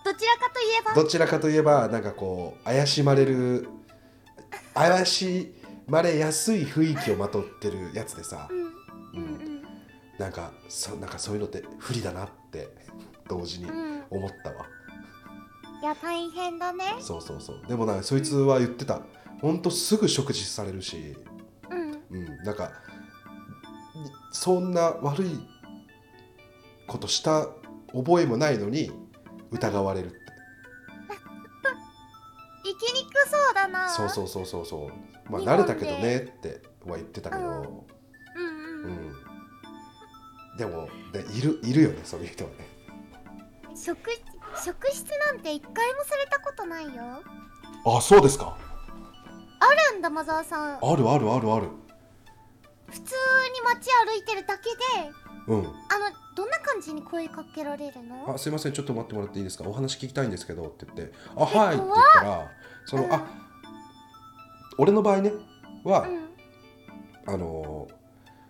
[0.05, 0.95] どちらかといえば？
[0.95, 3.69] どちらかといえばなんかこう怪しまれる
[4.75, 5.55] 怪し
[5.87, 8.49] まれやすい雰囲気をまとってるやつでさ。
[8.51, 8.59] う、ん。
[8.59, 8.71] う
[9.15, 9.23] うん
[9.57, 9.63] ん
[10.19, 12.69] なんかそなんかそういうのって不利だなって
[13.29, 13.71] 同時に
[14.11, 14.67] 思ったわ、
[15.81, 16.97] いや大変だね。
[17.01, 17.63] そうそうそう。
[17.67, 19.01] でもなそいつは言ってた
[19.41, 21.17] ほんとすぐ食事されるし、
[21.71, 21.93] うん。
[22.11, 22.73] うん、なんか
[23.95, 25.39] にそんな悪い
[26.87, 27.49] ことした
[27.95, 28.91] 覚えもないのに
[29.51, 30.17] 疑われるって。
[32.63, 33.89] 生きにくそうだな。
[33.89, 35.33] そうそうそうそうそう。
[35.33, 37.49] まあ慣れたけどねっては言ってたけど、うん。
[37.49, 37.67] うんう
[38.85, 38.93] うん。
[40.55, 42.57] ん、でもでいるいるよねそういう人はね。
[43.75, 44.11] 職
[44.63, 47.23] 職質なんて一回もされたことないよ。
[47.87, 48.57] あそうですか
[49.61, 50.79] あるんだマザーさん。
[50.83, 51.69] あるあるあるある。
[52.89, 55.13] 普通に街歩いてるだけで
[55.47, 55.59] うん。
[55.59, 55.73] あの
[56.35, 58.33] どんな感感じに声かけられるの？
[58.35, 59.69] あすいませんちょっと待ってもらっていいですか？
[59.69, 61.13] お話聞きたいんですけどって言って。
[61.37, 62.51] あはいって言ったら
[62.87, 63.13] その、うん。
[63.13, 63.27] あ
[64.79, 65.33] 俺の場合ね
[65.85, 67.35] は、うん。
[67.35, 67.95] あのー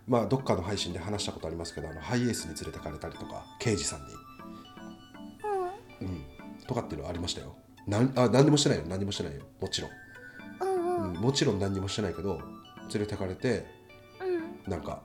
[0.07, 4.05] まあどっかの配信で話したことありますけどあのハイエースに連れてかれたりとか刑事さんに、
[5.99, 6.07] うん。
[6.07, 6.23] うん、
[6.67, 7.55] とかっていうのありましたよ。
[7.87, 8.85] なんあ何にもしてないよ。
[8.87, 9.41] 何にもしてないよ。
[9.59, 9.91] もちろん、
[11.19, 12.39] もちろん何にもしてないけど
[12.93, 13.65] 連れてかれて
[14.19, 14.71] うん。
[14.71, 15.01] なんか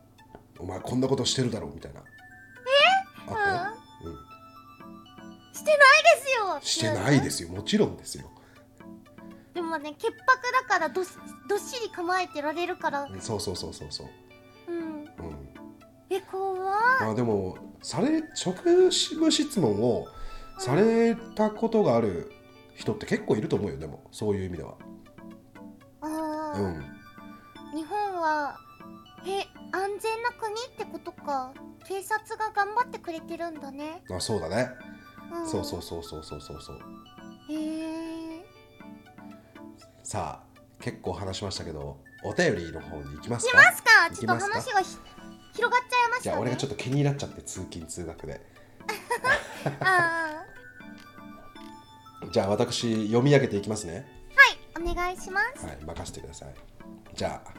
[0.58, 2.00] 「お前こんなことしてるだろ」みたいな。
[2.00, 2.04] え？
[3.28, 3.72] あったよ、
[4.04, 5.78] うん、してない
[6.16, 6.60] ですよ。
[6.60, 7.48] してないですすよ。
[7.50, 8.30] もちろんですよ。
[9.54, 11.04] でもね潔白だからどっ
[11.48, 13.02] どっしり構えてられるから。
[13.04, 14.08] うんそうそうそうそうそう、
[14.68, 14.78] うん。
[14.80, 15.06] うん、
[16.10, 20.06] え怖あでもされ職務質問を
[20.58, 22.32] されたことがある
[22.74, 24.04] 人って結構いると思うよでも。
[24.10, 24.74] そういう意味では
[26.54, 26.80] うん。
[27.74, 28.58] 日本は
[29.26, 31.52] え安全な国ってことか。
[31.84, 34.68] 警察が頑張ってくれてるんだね、あそうだね、
[35.32, 36.60] うん、そうそうそうそうそうそう。
[36.62, 36.78] そう
[37.48, 38.44] へえ。
[40.04, 43.60] さあ結構話しましたけどお便りの方に行きますか？
[43.60, 43.90] いますか。
[44.10, 44.96] 行ちょっと話がひ
[45.54, 46.20] 広がっちゃいましたね。
[46.22, 48.40] じゃあ俺がちょっと気になっちゃって通勤通学で。
[49.80, 50.44] あ
[52.32, 54.06] じゃあ私読み上げていきますね
[54.80, 55.66] お願いします。
[55.66, 56.54] はい任せてください。
[57.14, 57.50] じゃあ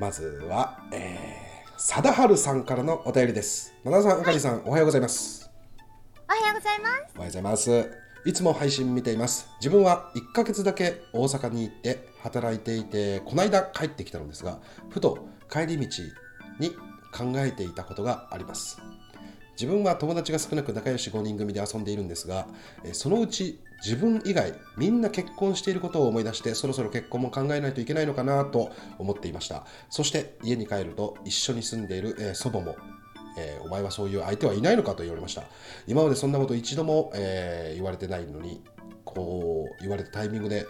[0.00, 3.74] まずはえー、貞治さんからのお便りです。
[3.84, 5.50] 野田さんあかりさん、おはようございます。
[6.28, 6.92] おはようございます。
[7.14, 7.90] おはようございます。
[8.24, 9.48] いつも配信見ています。
[9.60, 16.02] 自分は1ヶ月だけ大阪に行って働いていてこの間帰ってきたのですがふと帰り道
[16.60, 16.70] に
[17.12, 18.78] 考えていたことがあります。
[19.52, 22.46] 自分は友達が少なく仲良し5人組で遊んでいるんですが
[22.84, 29.64] えーそのうち自分以外みんな結婚していることを思い出してそろそろ結婚も考えないといけないのかなと思っていました。
[29.90, 32.76] そして家に帰ると一緒に住んでいる、えー祖母も
[33.36, 35.44] えーお前はそういう相手はいないのかと言われました。
[35.86, 38.62] 今までそんなこと一度も、えー言われてないのに
[39.04, 40.66] こう言われたタイミングで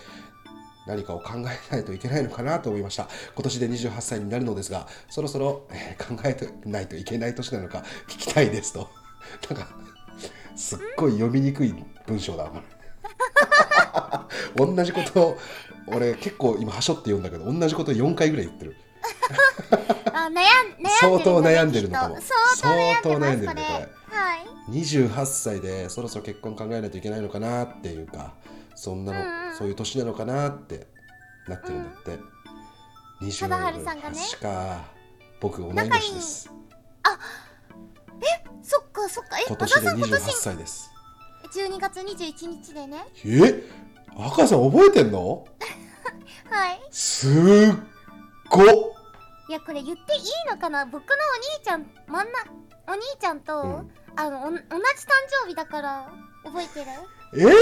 [0.87, 3.09] 何かを考えないといけないのかなと思いました。
[3.35, 8.89] 今年で28歳になるのですがそろそろ、えー考えてないといけない年なのか聞きたいですと。
[9.51, 9.69] なんか
[10.57, 11.75] すっごい読みにくい
[12.07, 12.63] 文章だこれ
[14.57, 15.39] 同じことを
[15.87, 18.77] 俺結構今はしょって読んだけど同じこと4回ぐらい言ってる。
[20.13, 22.19] あ悩ん相当悩んでるのかも。
[22.21, 23.87] 相当悩んでるねこれ。
[23.87, 24.47] こはい。
[24.71, 28.35] 28歳でそろそろ結婚考えないといけないのかなっていうか
[28.75, 29.57] そんなの、うんうん。
[29.57, 30.87] そういう年なのかなって
[31.49, 32.19] なってるんだって、
[33.31, 34.19] 貞治さんがね。
[34.19, 34.85] 28か
[35.41, 36.53] 僕同い年です。
[38.63, 39.39] そっかそっか。
[39.39, 40.92] え今年で小田さん今28年歳です
[41.55, 43.07] 12月21日でね。
[43.25, 43.63] え？
[44.17, 45.45] 赤さん覚えてんの？
[46.51, 46.81] はい。
[46.91, 47.33] すっ
[48.49, 48.63] ご。
[48.63, 48.67] っ
[49.49, 50.87] いやこれ言っていいのかな？
[50.87, 51.03] 僕のお
[51.59, 52.51] 兄ちゃん真ん中
[52.89, 53.91] お兄ちゃんと、うん。
[54.17, 54.67] あのお同じ誕
[55.43, 56.11] 生日だから
[56.45, 56.87] 覚えてる？
[57.51, 57.53] え？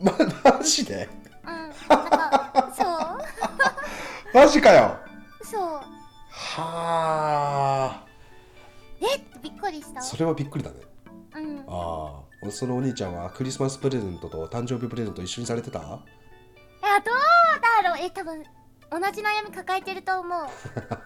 [0.00, 0.12] ま、
[0.58, 1.08] マジで？
[1.44, 1.50] うん。
[1.50, 1.72] なん
[2.10, 2.86] かそう？
[4.34, 4.96] マジかよ。
[5.42, 5.62] そう。
[5.70, 5.82] は
[7.92, 8.04] あ。
[9.00, 9.04] え？
[9.42, 10.00] びっくりした？
[10.00, 10.76] それはびっくりだね。
[11.34, 11.60] うん。
[11.68, 15.78] ああそのお兄ちゃんはクリスマスプレゼントと誕生日プレゼント一緒にされてた？
[15.78, 15.88] いや
[17.04, 18.06] どうだろう。
[18.06, 18.42] え多分
[18.90, 20.46] 同じ悩み抱えてると思う。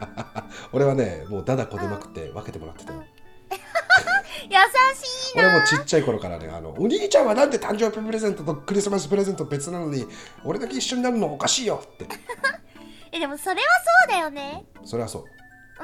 [0.73, 3.05] 俺はねもうダダこねまくって分けてもらってたよ、うん。
[4.45, 5.49] 優しいな。
[5.49, 10.07] 俺もちっちゃい頃からねあのお兄ちゃんはなんで誕生日プレゼントとクリスマスプレゼント別なのに
[10.45, 12.07] 俺だけ一緒になるのおかしいよって。
[13.11, 13.63] えでもそれは
[14.07, 14.67] そうだよね。
[14.85, 15.25] それはそう。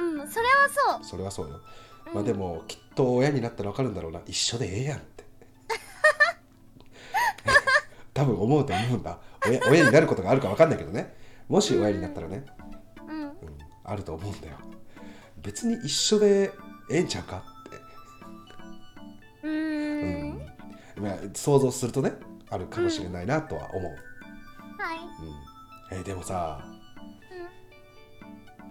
[0.00, 1.04] うんそれはそう。
[1.04, 1.60] それはそうよ、
[2.08, 2.14] うん。
[2.14, 4.20] まあでもきっと親になったら分かるんだろうな。
[4.26, 5.24] 一緒でええやんって
[8.14, 9.18] 多分思うと思うんだ。
[9.46, 11.14] 親親になることがあるか分かんないけどね。
[11.48, 12.44] もし親になったらね、
[13.08, 13.22] うん。
[13.22, 13.32] うん、
[13.84, 14.54] あると思うんだよ。
[15.42, 16.50] 別に一緒で
[16.90, 17.70] ええんちゃうかっ
[19.42, 19.46] て。
[19.46, 20.30] うん。
[20.30, 20.38] ん。
[21.00, 22.12] まあ、想像するとね
[22.50, 23.92] あるかもしれないなとは思う、
[24.78, 24.98] はい。
[25.92, 25.98] うん。
[25.98, 26.64] えーでもさ、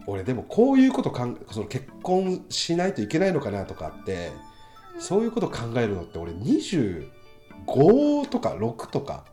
[0.06, 4.32] 俺でもこういうことかんその結婚しないといけないのかなとかって、
[4.96, 5.02] うん。
[5.02, 6.34] そういうこと考えるのって俺
[7.68, 9.26] 25とか6とか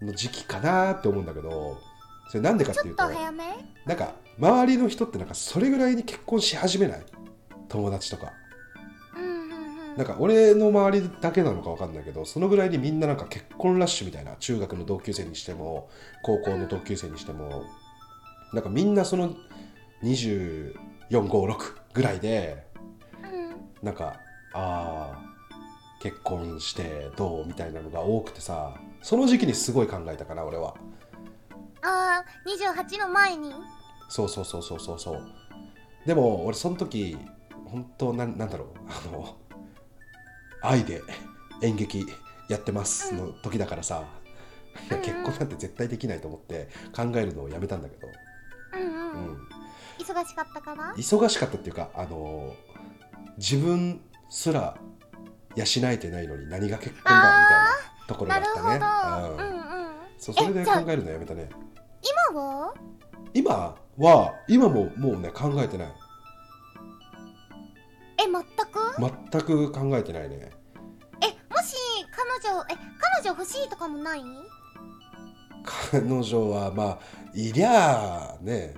[0.00, 1.78] の時期かなって思うんだけど
[2.28, 7.02] それなんでかっていうとなんか周りの人ってなんかそれぐらいに結婚し始めない？
[7.68, 8.32] 友達とか。
[9.96, 15.90] なんか俺の周りだけなのかわかんないけどそのぐらいにみんななんか結婚ラッシュみたいな中学の同級生にしても
[16.22, 17.64] 高校の同級生にしても
[18.54, 19.34] なんかみんなその
[20.02, 21.56] 2456
[21.92, 22.64] ぐらいで
[23.22, 23.84] うん。
[23.84, 24.18] なんか
[24.54, 25.31] ああ
[26.02, 30.74] 結婚してどうみたいなのが多くてさその時期にすごい考えたかな俺は。
[31.84, 33.52] ああ28の前に？
[34.08, 35.22] そうそうそうそうそうそう。
[36.04, 37.16] でも俺その時
[37.66, 38.68] 本当なんなんだろう。
[38.88, 39.36] あの
[40.60, 41.02] 愛で
[41.62, 42.04] 演劇
[42.48, 44.02] やってますの時だからさ、
[44.90, 45.02] うんうん。
[45.04, 48.08] 結婚なんて絶対できないと思って考えるのをやめたんだけど、
[48.74, 49.32] うんううん。
[49.34, 49.48] ん、
[50.00, 52.54] 忙しかったから忙しかったっていうかあの
[53.38, 54.76] 自分すら
[55.56, 58.52] 養えてないのに何が結婚だみたいなところがなる
[58.84, 59.44] あったね。
[59.44, 59.62] ううん
[60.18, 61.48] そうそれで考えるのやめたね。
[62.32, 62.74] 今は？
[63.34, 65.92] 今は今ももうね考えてない。
[68.18, 68.42] え全く？
[69.32, 70.50] 全く考えてないね。
[71.20, 71.76] えもし
[72.12, 72.76] 彼女え
[73.20, 74.22] 彼女欲しいとかもない？
[75.90, 76.98] 彼女はまあ
[77.34, 78.74] いりゃあね、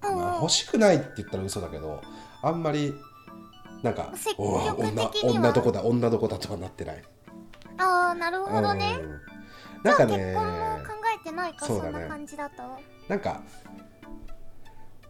[0.00, 2.00] まあ、欲しくないって言ったら嘘だけど
[2.42, 2.94] あんまり
[3.84, 4.76] なんか積極
[5.12, 5.40] 的には。
[5.40, 7.02] 女どこだ女どこだとはなってない。
[7.76, 9.20] ああなるほどね、うん。
[9.82, 11.98] なんかね結婚も考えてないかそ,、そうだね。
[11.98, 12.62] んな感じだと。
[13.08, 13.42] なんか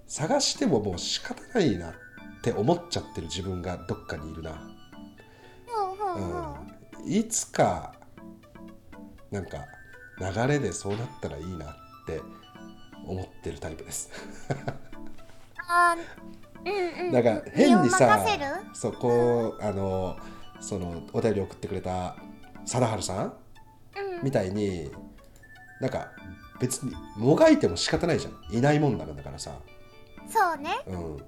[0.08, 1.92] 探してももう仕方ないなっ
[2.42, 4.60] て思っちゃってる自分がどっかにいるな、
[5.68, 6.54] ほ
[7.04, 7.94] うん、いつか
[9.30, 9.58] なんか
[10.18, 11.74] 流れでそうなったらいいなっ
[12.06, 12.20] て
[13.06, 14.10] 思ってるタイプです。
[15.68, 17.12] あーうんうん。
[17.12, 18.24] だから変にさ
[18.72, 20.16] そこあの
[20.60, 22.16] そのお便り送ってくれた
[22.64, 23.24] 貞治さん？
[23.26, 23.28] う
[24.20, 24.24] ん。
[24.24, 24.90] みたいに
[25.80, 26.08] なんか
[26.60, 28.56] 別にもがいても仕方ないじゃん。
[28.56, 29.58] いないもんなんだからさ。
[30.28, 30.70] そうね。
[30.86, 31.22] うん。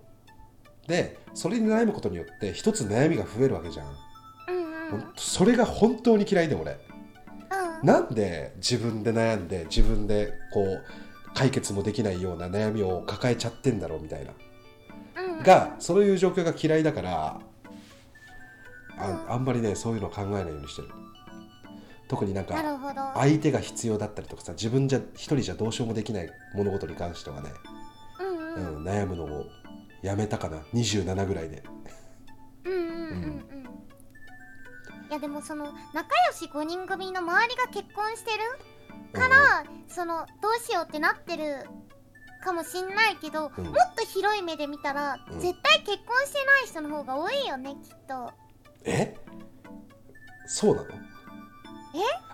[0.87, 5.13] でそれに悩むことによって一つ悩みが増えるわけじゃん、うんうん。
[5.17, 6.73] それが本当に嫌いで俺。
[6.73, 7.87] うん。
[7.87, 10.85] なんで自分で悩んで自分でこう
[11.35, 14.31] 解決もできないような悩みを抱えちゃってんだろうみたいな。
[14.31, 14.37] うん
[15.45, 17.41] がそういう状況が嫌いだから
[18.99, 20.89] あうんあんまりねそういうの考えないようにしてる。
[22.09, 22.55] 特になんか
[23.17, 27.51] 相手が必要だったりとかさ自分じゃ一人じゃどうしようもできない物事に関してはね、
[28.21, 29.47] うんううんん、悩むのを
[30.03, 30.59] やめたかな。
[30.73, 31.65] 27ぐらいで。
[32.65, 32.91] うんうんうん
[33.51, 33.67] うん
[35.09, 38.41] いやでもその仲良し5人組の周りが結婚してる
[39.13, 41.69] から、そのどうしようってなってる
[42.47, 43.65] かもしんないけど、うん。
[43.65, 45.41] もっと広い目で見たら、うん。
[45.41, 48.33] 絶対結婚してない人の方が多いよねきっと。
[48.85, 49.17] え？
[50.47, 50.89] そうなの？
[50.91, 50.95] え？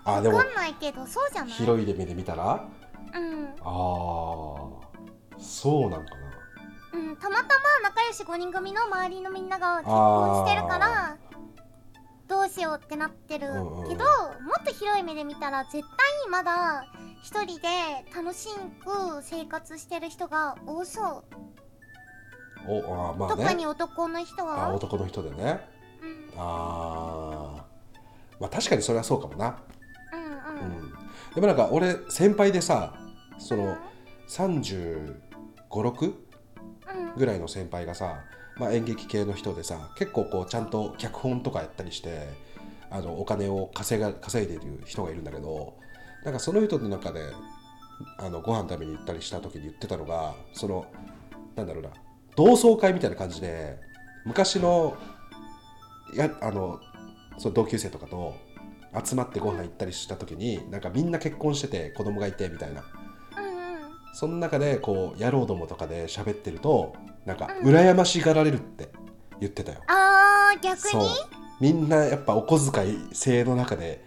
[0.05, 1.51] あでもわかんないけどそうじゃない？
[1.51, 2.69] 広い目で見たら？
[3.15, 3.63] うん、ああ
[5.39, 6.21] そうなんかな。
[6.93, 11.17] うん、たまたま仲良し5人組の周りのみんなが結婚してるから
[12.27, 13.91] どうしようってなってるけど、うんうん。
[13.91, 13.97] うん
[14.43, 15.81] もっと広い目で見たら絶対
[16.25, 16.85] にまだ
[17.21, 17.67] 一人で
[18.15, 18.47] 楽し
[18.83, 21.23] く生活してる人が多そ
[22.67, 25.61] う、おあまあ特ねに男の人あは男の人でね。
[26.01, 26.29] うん。
[26.37, 28.41] あー。
[28.41, 29.57] まあ確かにそれはそうかもな。
[30.13, 30.25] うんう
[30.61, 30.87] うん。
[30.87, 30.93] ん
[31.35, 32.93] でもなんか俺先輩でさ
[33.37, 33.65] そうん。
[33.65, 33.77] の
[34.27, 37.15] 356うん。
[37.15, 38.23] ぐらいの先輩がさ、
[38.57, 42.27] まあ、演劇系の人でさ結構こうちゃんと脚本とかやったりして
[42.91, 45.73] あのお金を稼が稼いでる人がいるんだけど
[46.23, 47.31] なんかその人の中で
[48.19, 50.85] あのご飯食べに行ったりした時に言ってたのがその
[51.55, 51.89] なんだろうな
[52.35, 53.77] 同窓会みたいな感じで
[54.25, 54.97] 昔の
[56.15, 56.79] やあの
[57.37, 58.35] その同級生とかと
[59.03, 62.83] 集まってご飯行ったりした時になんかみんな結婚してて子供がいてみたいな。
[64.13, 66.95] その中でこう野郎どもとかで喋ってると
[67.25, 67.67] なんかうん。
[67.67, 68.89] 羨ましがられるって
[69.39, 71.01] 言ってたよ、あー逆そう。
[71.01, 71.07] に
[71.59, 74.05] みんなやっぱお小遣い制の中で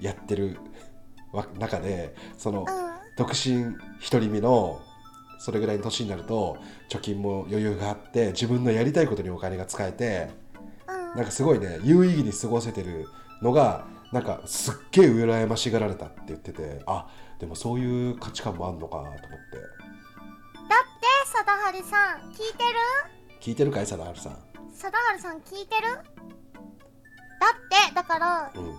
[0.00, 0.58] やってる
[1.32, 2.66] わ中でそのうん。
[3.16, 3.74] 独身
[4.10, 4.80] 独り身の
[5.38, 6.58] それぐらいの年になると
[6.90, 10.30] 貯金も余裕があって自分のやりたいことにお金が使えて
[10.88, 11.16] うん。
[11.16, 13.06] なんかすごいね有意義に過ごせてる
[13.42, 17.06] のがなんかすっげえ羨ましがられたって言っててあ
[17.38, 19.26] でもそういう価値観もあんのかと思って。
[19.26, 22.78] だって貞治さん聞いてる？
[23.40, 24.38] 聞いてるかい貞治さん？
[24.74, 25.82] 貞治さん聞いてる？
[25.92, 26.00] だ
[27.50, 28.76] ってだからうん。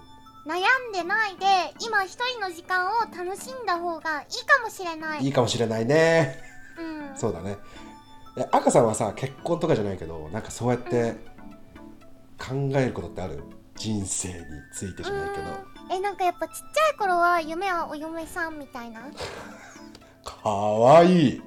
[0.47, 1.45] 悩んでないで
[1.85, 5.25] 今一人の時間を楽しんだ方がいいかもしれない。
[5.25, 6.39] いいかもしれないね。
[6.79, 7.17] うん。
[7.17, 7.57] そうだね。
[8.37, 11.15] え赤さんはさ結婚とかじゃないけどなんかそうやって
[12.37, 13.43] 考えることってある？
[13.77, 14.35] 人生に
[14.73, 15.43] ついてじゃないけど。
[15.43, 15.91] うん。
[15.91, 19.01] えなんかやっぱちっちゃい頃は夢はお嫁さんみたいな？
[20.25, 21.41] かわいい。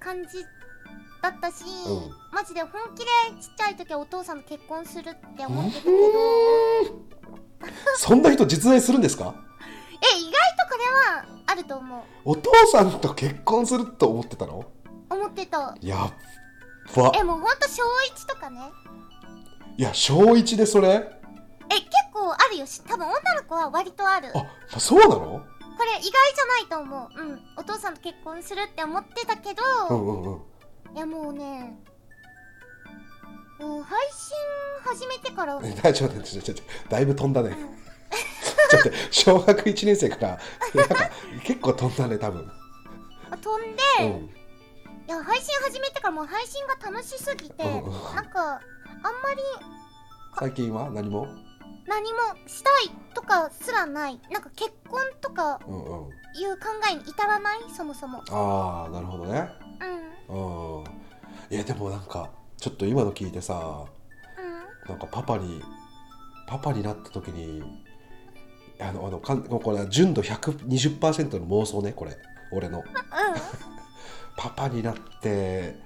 [0.00, 0.44] 感じ
[1.22, 2.10] だったし、うん。
[2.32, 3.06] マジで本気で
[3.40, 5.96] ちっちゃい時はお父さんと結婚するって思ってたけど。
[7.96, 9.34] そんな人実在するんですか？
[10.02, 12.02] え意外とこれはあると思う。
[12.24, 14.64] お父さんと結婚すると思ってたの？
[15.08, 15.74] 思ってた。
[15.80, 16.12] やっ
[16.96, 17.12] ば。
[17.14, 18.72] えもうほんと小1とかね。
[19.76, 21.21] いや小一でそれ
[21.72, 22.82] え結構あるよし。
[22.82, 24.30] 多分女の子は割とある。
[24.32, 25.40] こあそうなの？
[25.84, 27.20] れ意外じゃないと思う。
[27.20, 27.40] うん。
[27.56, 30.96] お父さんと結婚するって思ってたけど、うんうんうん。
[30.96, 31.76] いやもうね
[33.58, 34.36] うん配信
[34.84, 35.60] 始めてから。
[35.62, 37.56] えだちょっと待ってちょっと待ってだいぶ飛んだね。
[38.70, 40.38] ちょっと待って小学1年生から
[40.74, 41.10] なんか
[41.44, 42.50] 結構飛んだね多分。
[43.40, 44.06] 飛んで、うん。
[44.24, 44.30] い
[45.08, 47.92] や配信始めてからもう配信が楽しすぎて、うんうん。
[48.14, 48.60] なんかあんま
[49.34, 49.42] り
[50.38, 50.90] 最近は？
[50.90, 51.26] 何も？
[51.86, 54.20] 何もしたいとかすらない。
[54.30, 56.10] なんか結婚とかうんうん。
[56.34, 57.58] いう考えに至らない？
[57.76, 58.22] そもそも。
[58.30, 59.48] ああなるほどね。
[60.28, 60.80] うん。
[60.80, 60.84] うん。
[61.50, 63.84] いやでもなんかちょっと今の聞いてさ
[64.38, 64.88] うん。
[64.88, 65.62] なんかパパに
[66.46, 67.62] パパになった時に
[68.80, 72.16] あのあのかんこれは純度120%の妄想ねこれ。
[72.52, 72.82] 俺の。
[74.36, 75.76] パパになって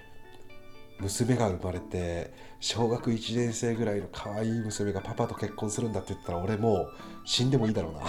[1.00, 6.92] 娘が生まれて小学1年生ぐらいの可愛い娘がパパと結婚するんだって言ったら俺もう
[7.24, 8.00] 死んでもいいだろうな。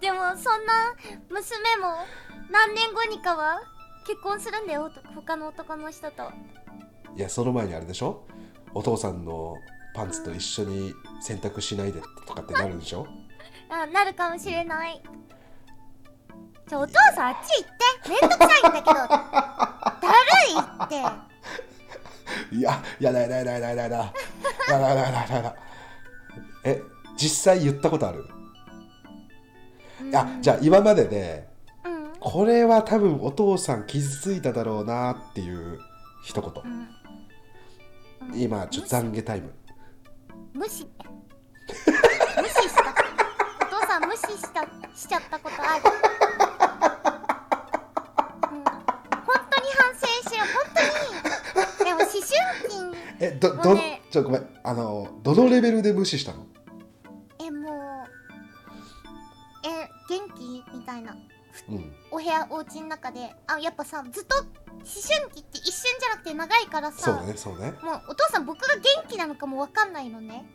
[0.00, 0.94] でもそんな
[1.30, 1.96] 娘も
[2.50, 3.60] 何年後にかは
[4.06, 6.30] 結婚するんだよ他の男の人と。
[7.16, 8.26] いやその前にあれでしょ？
[8.74, 9.56] お父さんの
[9.94, 13.06] パンツと一緒に洗濯しないでとかってなるんでしょ？
[13.70, 15.02] あなるかもしれない。
[16.68, 18.10] ちょお父さんあっち行って。
[18.10, 20.14] めんどくさいんだけどだる
[20.52, 21.36] いって。
[22.56, 24.04] いや、やだやだいだいだいだいだ。
[24.04, 25.56] いだいだやだやだ。
[26.64, 26.82] え、
[27.16, 28.26] 実際言ったことある、
[30.08, 31.48] いや、じゃあ今までで、
[31.84, 35.78] うん、これは多分お父さん傷ついただろうなっていう
[36.24, 36.52] 一言。
[38.32, 39.52] うん、今、ちょっと懺悔タイム。
[40.52, 40.86] 無視。
[42.36, 42.82] 無視した。
[43.66, 44.62] お父さん無視した、
[44.94, 46.65] しちゃったことある。
[52.20, 52.76] 春期。
[52.78, 53.76] にえどど
[54.10, 54.46] ちょごめん。
[54.62, 56.46] あのどのレベルで無視したの？
[57.38, 58.08] えもう
[59.66, 60.64] え元気？
[60.76, 61.16] みたいな。
[61.68, 61.92] うん。
[62.10, 63.34] お部屋お家の中で。
[63.46, 64.46] あやっぱさずっと思
[64.84, 67.72] 春期って一瞬じゃなくて長いからそうさねそうね。
[67.82, 70.44] もうお父さん僕が元気なのかもわかんないのね。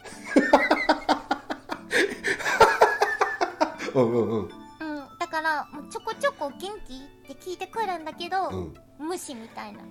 [3.94, 4.44] うんうんうん。
[4.44, 4.50] うん。
[5.20, 8.74] だからもうちょこちょこ元気って聞いてくるんだけど、うん。
[9.00, 9.80] 無視みたいな。
[9.82, 9.86] え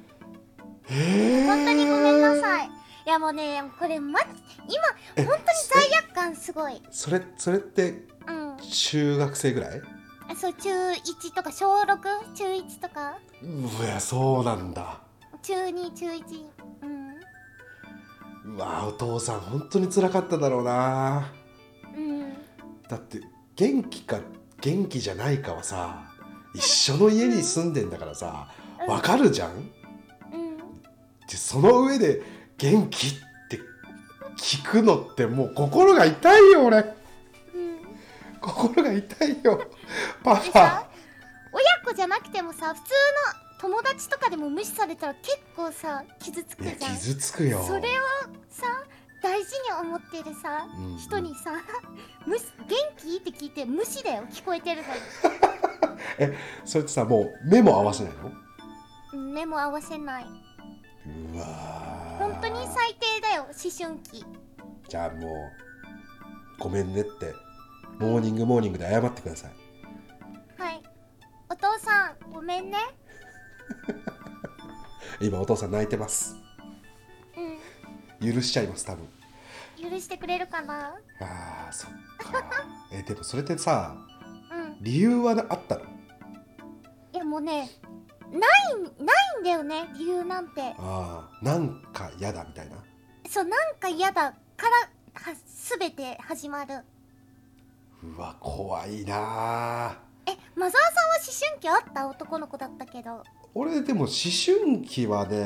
[1.46, 2.66] 本当にごめんなさい。
[2.66, 4.20] いやもうねこれま
[4.66, 5.36] 今本当に
[5.90, 6.82] 罪悪感すごい。
[6.90, 8.56] それそれってうん。
[8.70, 9.80] 中学生ぐらい？
[10.36, 13.18] そう中1とか小6中1とか？
[13.42, 15.00] うわそうなんだ。
[15.42, 16.20] 中2中1
[16.82, 18.54] うん。
[18.54, 21.32] うわお父さん本当に辛かっただろうな。
[21.96, 22.32] うん。
[22.88, 23.20] だって
[23.56, 24.20] 元気か
[24.60, 26.02] 元気じゃないかはさ
[26.54, 28.48] 一緒の家に住んでんだからさ
[28.88, 29.70] わかるじゃんうん？
[31.30, 32.22] でその上で
[32.58, 33.12] 元気っ
[33.48, 33.60] て
[34.36, 36.78] 聞くのってもう心が痛いよ俺。
[36.78, 37.80] うん。
[38.40, 39.60] 心が痛いよ。
[40.24, 40.86] パパ。
[41.52, 42.90] 親子じゃなくてもさ普通
[43.64, 46.76] の友達とかでも無視されたら結構さ傷つくじゃん。
[46.78, 47.62] 傷つくよ。
[47.66, 47.82] それを
[48.48, 48.66] さ
[49.22, 50.96] 大事に思ってるさ、うん。
[50.96, 51.52] 人にさ
[52.26, 53.16] 無視元気？
[53.16, 54.24] って聞いて無視だよ。
[54.30, 54.88] 聞こえてるの
[56.64, 58.12] それってさもう目も合わせない
[59.12, 59.20] の？
[59.32, 60.26] 目も合わせない
[61.06, 62.18] うわー。
[62.18, 64.24] 本当に最低だよ思春期。
[64.88, 67.34] じゃあもうごめんねって。
[67.98, 69.52] モーニングモーニングで謝ってください。
[70.60, 70.82] はい。
[71.50, 72.78] お父さんごめんね。
[75.20, 76.34] 今お父さん泣いてます。
[78.20, 79.04] う許しちゃいます多分。
[79.04, 79.10] ん
[79.90, 80.94] 許してくれるかな？
[81.20, 82.44] あーそっか。
[82.92, 83.96] えでもそれってさ
[84.50, 84.76] うん。
[84.80, 85.82] 理由はあったの？
[87.12, 87.68] いやもうね
[88.30, 88.40] ない
[89.04, 90.74] ないんだよね理由なんて。
[90.78, 92.76] ああなんか嫌だみたいな？
[93.28, 94.36] そうなんか嫌だか
[94.68, 94.70] ら
[95.32, 95.36] は
[95.78, 96.78] 全て始まる。
[98.02, 102.08] うわ怖いなえマザーさんは思春期あった？
[102.08, 103.22] 男の子だったけど。
[103.54, 105.40] 俺でも思春期はねう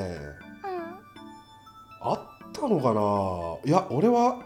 [2.07, 2.11] ん。
[2.11, 2.19] あっ
[2.53, 4.43] たのかないや俺は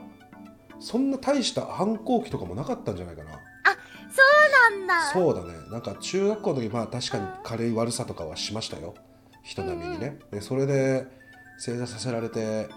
[0.81, 3.40] そんな大した反抗期とかもなかったんじゃないかな
[4.18, 4.22] そ
[4.72, 5.12] うなんだ。
[5.12, 5.71] そうだね。
[5.71, 8.94] なんか中学校の時まあ確かに軽い悪さとかはしましたよ。
[9.42, 11.06] 人並みにね、でそれで
[11.58, 12.69] 正座させられて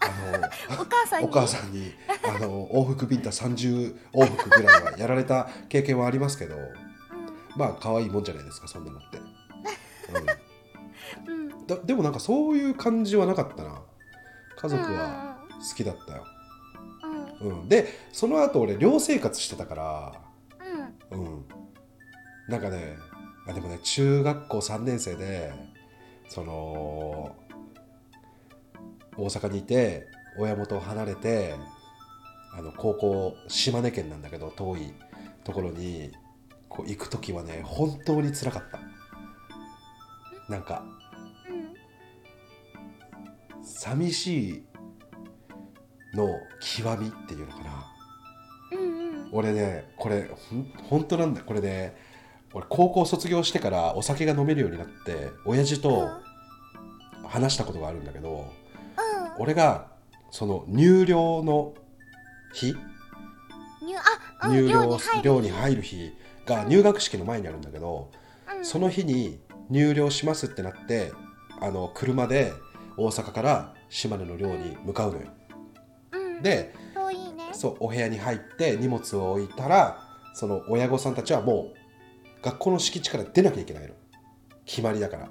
[0.00, 1.26] あの お母さんに。
[1.26, 1.92] お母さんに
[2.24, 6.56] あの往復ビンタ30往復ぐらいはやられた経験はありますけど。
[7.56, 9.18] まあ可愛いもんじゃないですかそんなのって、
[11.26, 11.34] うん。
[11.34, 11.50] うん。
[11.50, 13.82] うん、だでもなんかそういう感じはなかったな。
[14.56, 15.38] 家族は
[15.68, 16.24] 好きだったよ、
[17.40, 17.60] うんうん。
[17.60, 20.12] うん、でその後俺寮生活してたから
[21.10, 21.20] うん。
[21.20, 21.44] うん
[22.48, 22.96] なんかね
[23.46, 25.52] あでもね中学校3年生で
[26.28, 27.36] その
[29.16, 30.06] 大阪にいて
[30.38, 31.54] 親元を離れて
[32.56, 34.94] あの高校島根県なんだけど遠い
[35.44, 36.10] ところに
[36.68, 38.80] こう行く時はね本当につらかった。
[40.48, 40.82] なんか
[41.50, 41.52] う
[43.60, 43.62] ん。
[43.62, 44.64] 寂しい
[46.14, 46.28] の
[46.60, 47.87] 極みっていうのかな
[49.32, 51.46] 俺ねこれほん本当なんだよ。
[51.46, 51.96] これね
[52.54, 56.08] 俺高校卒業してからお酒が飲めるようになって親父と
[57.24, 59.42] 話したことがあるんだけど、うん。
[59.42, 59.88] 俺が
[60.30, 61.74] その入寮の
[62.54, 62.74] 日？
[64.42, 66.12] 入寮寮に入る日
[66.46, 68.10] が入学式の前にあるんだけど、
[68.56, 68.64] うん。
[68.64, 71.12] その日に入寮しますってなって
[71.60, 72.52] あの車で
[72.96, 75.26] 大阪から島根の寮に向かうのよ。
[76.12, 76.74] うん、で
[77.58, 79.98] そうお部屋に入って荷物を置いたら
[80.32, 83.94] その親御さんたちはもう学校の敷地から出なきゃいけないの。
[84.64, 85.28] 決まりだから。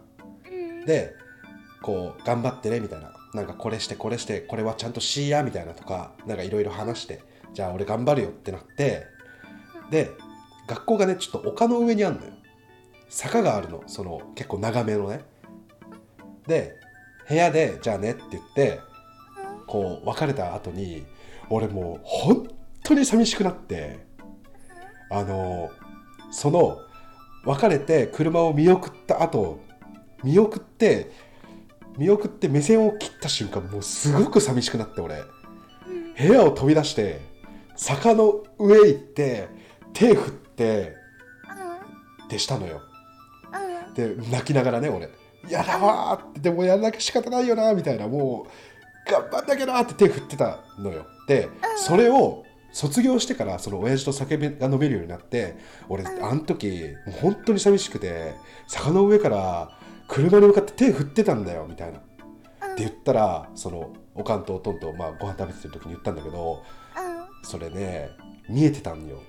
[0.51, 1.13] うん、で
[1.81, 3.13] こう頑張ってねみたいな。
[3.33, 7.21] なんかこれしてこれしてこれはちゃんとしやみたいなとかなんかいろいろ話して
[7.53, 9.05] じゃあ俺頑張るよってなって
[9.89, 10.11] で
[10.67, 12.33] 学校がねちょっと丘の上にあるのよ。
[13.07, 13.83] 坂があるの。
[13.87, 15.21] その結構長めのね。
[16.45, 16.75] で
[17.29, 18.81] 部屋でじゃあねって言って
[19.65, 21.05] こう別れた後に
[21.49, 22.47] 俺もう本
[22.83, 24.05] 当に寂しくなって
[25.09, 25.69] あの
[26.31, 26.77] その
[27.45, 29.59] 別れて車を見送った後
[30.23, 31.11] 見送って
[31.97, 35.15] 見送って目線を切った瞬間もうすごく寂しくなって俺。
[35.15, 35.27] うん
[36.17, 37.21] 部屋を飛び出して
[37.75, 39.47] 坂の上行って
[39.93, 40.95] 手振って
[42.25, 42.81] ってしたのよ。
[43.87, 43.93] うん。
[43.93, 45.09] で泣きながらね俺
[45.47, 48.07] 「やだわ!」ってでもやんなきゃ仕方ないよなみたいな。
[48.07, 48.49] もう
[49.09, 51.05] 頑張んなきゃなって手振ってたのよ。
[51.27, 55.57] でそれを卒業してからその親父と酒が飲めるようになって
[55.89, 56.25] 俺うん。
[56.25, 58.33] あの時もう本当に寂しくて
[58.67, 59.71] 坂の上から
[60.07, 61.99] 車に向かって手振ってたんだよみたいな。
[61.99, 62.01] っ
[62.75, 66.63] て言ったらそのおかんとおとんと、まあ、ご飯食べてる時に言ったんだけど
[67.41, 67.47] うん。
[67.49, 68.09] それね
[68.49, 69.27] 見えてたんよって。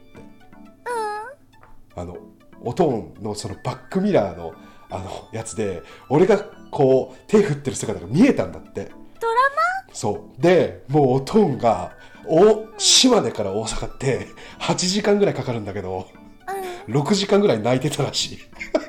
[1.97, 2.16] あの
[2.61, 4.53] おとんのそのバックミラーの
[4.91, 6.39] あのやつで俺が
[6.70, 8.91] こう手振ってる姿が見えたんだって
[9.21, 9.49] ドラ
[9.93, 10.43] そう。
[10.43, 11.97] でもうおとんが
[12.27, 14.29] お島根から大阪って
[14.61, 16.09] 8時間ぐらいかかるんだけど
[16.47, 16.55] マ
[16.87, 16.95] うん。
[16.95, 18.39] 6時間ぐらい泣いてたらしい。
[18.39, 18.87] ドラ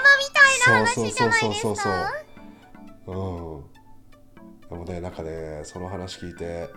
[0.00, 1.92] マみたいな話じゃないですそうそうそうそう。
[1.92, 2.12] か
[3.06, 3.14] う
[3.60, 3.64] ん。
[4.68, 6.68] でもねなんかねその話聞いて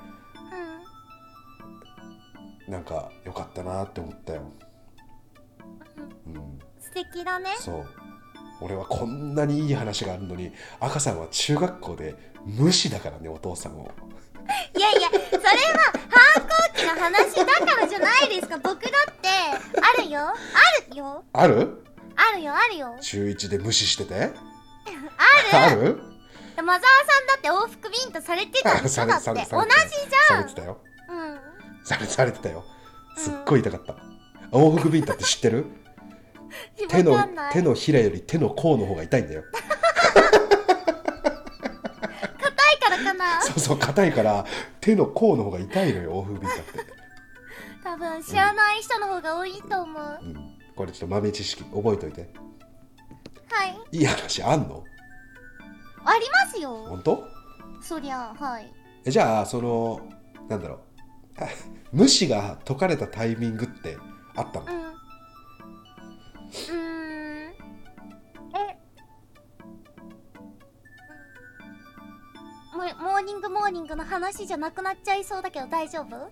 [2.67, 4.43] なんか良かったなって思ったよ。
[6.27, 6.59] うん。
[6.79, 7.55] 素敵だね。
[7.59, 8.02] そう
[8.61, 13.91] 俺はこんなにいい話があるのに赤さんは中学校で無視だからねお父さんを。
[14.75, 18.57] いやいやそれは反抗期の話だからじゃないですか。
[18.57, 19.27] 僕だって
[19.79, 20.19] あるよ。
[20.21, 20.33] あ
[20.91, 21.23] るよ。
[21.33, 21.83] ある？
[22.15, 22.95] あるよあるよ。
[23.01, 24.15] 中1で無視してて？
[24.15, 24.33] ある？
[25.53, 26.01] ある？
[26.63, 29.29] マザーさんだって往復ビンタされてたでしょだって。
[29.33, 30.43] 同じじさゃん。
[30.43, 30.77] れてたよ。
[31.09, 31.39] うん。
[31.85, 32.63] されされてたよ。
[33.17, 33.95] すっごい痛かった、
[34.51, 35.65] 往復ビンタって知ってる？
[36.87, 37.17] 手の
[37.51, 39.43] 手のひらより手の甲の方が痛いんだよ。
[42.41, 43.41] 硬いからかな？
[43.41, 44.45] そうそう硬いから
[44.81, 46.63] 手の甲の方が痛いのよ往復ビンタって、
[47.83, 52.29] 多分知らない人の方が多いと思う、うん、これちょっと豆知識覚えといて。
[53.49, 53.77] はい。
[53.91, 54.83] いい話あんの？
[56.05, 56.75] ありますよ。
[56.87, 57.23] 本当？
[57.81, 58.71] そりゃはい。
[59.05, 60.01] えじゃあその
[60.49, 60.79] なんだろう。
[61.43, 61.47] あ
[61.93, 63.97] 無視が解かれたタイミングって
[64.35, 64.65] あったの？
[64.65, 64.82] うん
[73.73, 76.15] ニングの話じゃなくなっちゃいそうだけど大丈夫？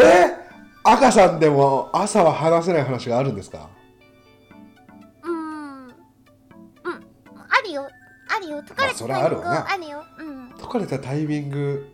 [0.00, 0.34] え
[0.82, 3.68] 赤さんでも朝は話せない話があるんですか？
[5.22, 5.86] うーん。
[5.86, 5.94] うん。
[7.48, 7.88] あるよ。
[8.28, 8.62] あるよ。
[8.66, 10.04] 解かれたタイミングあるよ。
[10.18, 10.50] うん。
[10.58, 11.86] 解かれたタイミング。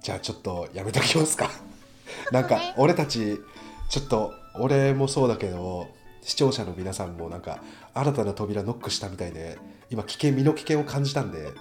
[0.00, 1.50] じゃあちょっとやめときますか。
[2.30, 3.40] なんか俺たち
[3.88, 5.88] ちょっと俺もそうだけど
[6.22, 7.58] 視聴者の皆さんもなんか
[7.94, 9.58] 新たな扉ノックしたみたいで
[9.94, 11.52] 今危険身の危険を感じたんで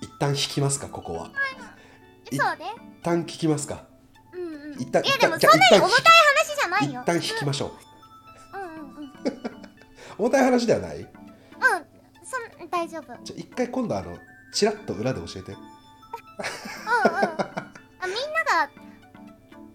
[0.00, 1.32] 一旦引きますかここは。
[2.30, 2.66] いそうね。
[3.00, 3.82] 一旦聞きますか。
[4.32, 4.42] うん
[4.74, 4.80] うん。
[4.80, 6.04] 一旦いやでもそんなに重たい
[6.38, 7.00] 話じゃないよ。
[7.00, 7.72] 一旦引きましょう。
[8.56, 9.02] うんうんうん。
[9.02, 9.12] うん
[10.18, 10.98] 重たい話ではない？
[11.00, 11.08] うん
[12.22, 13.12] そん大丈夫。
[13.12, 14.16] うんうんじゃあ一回今度あの
[14.52, 15.56] チラッと裏で教えて。
[16.86, 17.66] あ
[18.06, 18.70] みんなが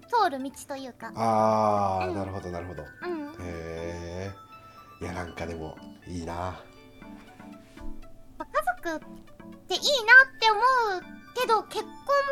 [0.07, 1.09] 通る道というか。
[1.09, 1.13] うん。
[1.17, 2.83] あーなるほどなるほど。
[2.83, 3.35] へうん。
[3.41, 4.31] え
[5.01, 6.57] いやなんかでもいいな
[8.85, 8.99] 家族っ
[9.67, 11.01] ていいなって思う
[11.41, 11.89] けど結婚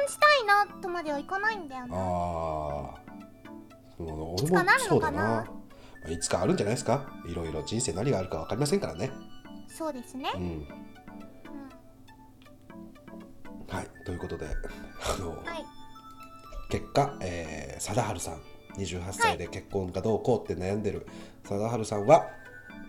[0.08, 3.04] したいなとまではいかないんだよねああ
[4.00, 5.24] 俺いつかなるそうだのか
[6.06, 6.12] な。
[6.12, 7.10] いつかあるんじゃないですか？
[7.28, 9.10] いろいろ人生何があるか分かりませんからね。
[9.68, 10.30] そうですね。
[10.36, 10.42] うん。
[10.42, 10.68] うん。
[13.70, 14.50] はいということであ
[15.22, 15.66] の、はい。
[16.70, 18.42] 結果、えー、貞治さん
[18.78, 21.08] 28歳で結婚かどうこうって悩んでる
[21.44, 22.28] 貞治さんは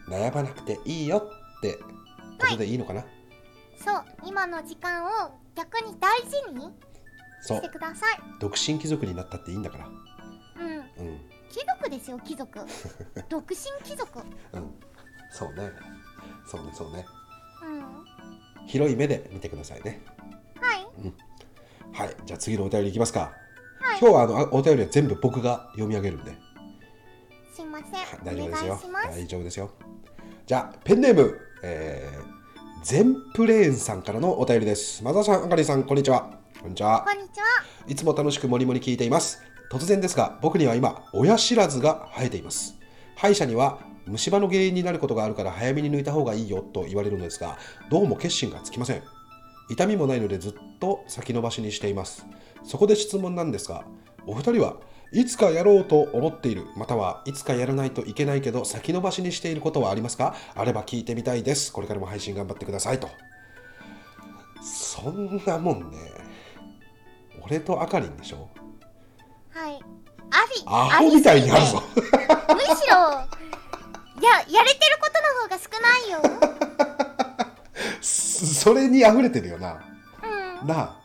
[0.08, 1.18] 悩まなくていいよ
[1.58, 1.74] って
[2.40, 3.04] ことでいいのかな、
[3.84, 5.08] そう今の時間を
[5.54, 6.72] 逆に大事に
[7.42, 8.18] してください。
[8.40, 9.86] 独身貴族になったっていいんだから。
[9.86, 11.06] うん。
[11.06, 11.20] うん。
[11.50, 12.60] 貴族ですよ貴族。
[13.28, 14.20] 独身貴族。
[14.52, 14.74] うん。
[15.30, 15.70] そうね。
[16.46, 17.04] そうねそうね。
[17.62, 18.66] うん。
[18.66, 20.00] 広い目で見てくださいね。
[20.60, 20.86] はい。
[21.92, 22.16] はい。
[22.24, 23.32] じゃあ次のお便りいきますか、
[23.80, 23.98] はい。
[24.00, 26.34] 今日はあのあお便りは全部僕が読み上げるんで。
[27.54, 27.90] すいません。
[28.24, 28.80] 大丈夫おですよ。
[28.92, 29.70] 大丈夫ですよ。
[30.46, 31.40] じゃあペンネーム。
[31.66, 32.33] えー、
[32.84, 35.02] ゼンプレーンさんからのお便りです。
[35.02, 36.38] マザーさんあかりさんこんにちは。
[36.60, 37.02] こんにちは。
[37.08, 37.46] こんにちは。
[37.86, 39.40] いつも楽しくもりもり聞いています。
[39.72, 42.78] 突然ですが僕には今親知らずが生えています。
[43.16, 47.56] 歯医者には虫歯の原因になることがあるから早めに抜いた方がいいよと言われるのですが
[47.88, 49.02] どうも決心がつきません。
[49.70, 52.26] 痛みもないのでずっと先延ばしにしています。
[52.64, 53.86] そこで質問なんですが
[54.26, 54.76] お二人は
[55.12, 60.34] いつかやろうと思っているまたはいつかやらないといけないけど先延ばしにしていることはありますか？
[60.54, 61.72] あれば聞いてみたいです。
[61.72, 63.08] これからも配信頑張ってくださいと。
[64.62, 65.98] そんなもんね。
[67.42, 68.48] 俺とあかりんでしょ？
[69.50, 69.78] はい。
[70.66, 71.82] アホみたいにあるぞ。
[71.94, 72.06] むし
[72.88, 72.96] ろ
[74.22, 76.22] ややれてることの方が少ないよ。
[78.00, 79.80] そ それに溢れてるよな。
[80.62, 80.66] うん。
[80.68, 81.03] なあ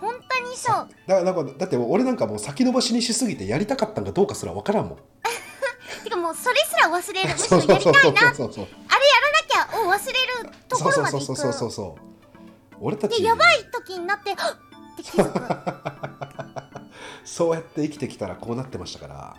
[0.00, 0.88] 本当にそう。
[1.06, 4.98] だなんかだって俺なんかもう先延ばしにしすぎてやりたかったんかどうかすらわからんもん。
[6.04, 7.28] てかもうそれすら忘れる。
[7.28, 7.92] むしろそうそうそう。
[7.94, 8.20] やりたいな。
[8.20, 10.12] あれやそうそうらなきゃを忘れ
[10.44, 12.74] るところまでそう行そうそうそうそう。
[12.76, 14.54] く俺たちでやばい時になってはっ！
[14.54, 15.38] って気づく。
[15.38, 16.70] は
[17.24, 19.36] そうやって生きてきたらこうなってましたから。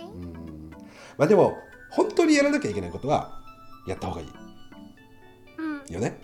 [0.00, 0.04] い。
[0.04, 0.70] うん。
[1.18, 1.58] まあでも
[1.90, 3.40] 本当にやらなきゃいけないことは
[3.86, 4.24] やった方がい
[5.58, 5.84] うん。
[5.88, 6.20] いよね。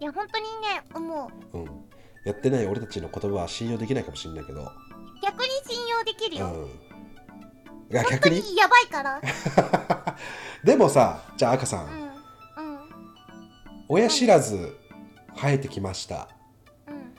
[0.00, 1.84] いや本当にね思ううん
[2.24, 4.70] やってない俺たちの言葉は信用できないかもしれないけど。
[5.22, 7.96] 逆に信用できるよ、うん。
[7.96, 8.56] い逆に？
[8.56, 9.20] やばいから。
[10.64, 12.10] でもさじゃあ赤さん、うんうん。
[13.88, 14.76] 親知らず
[15.36, 16.28] 生えてきました。
[16.88, 17.14] うん。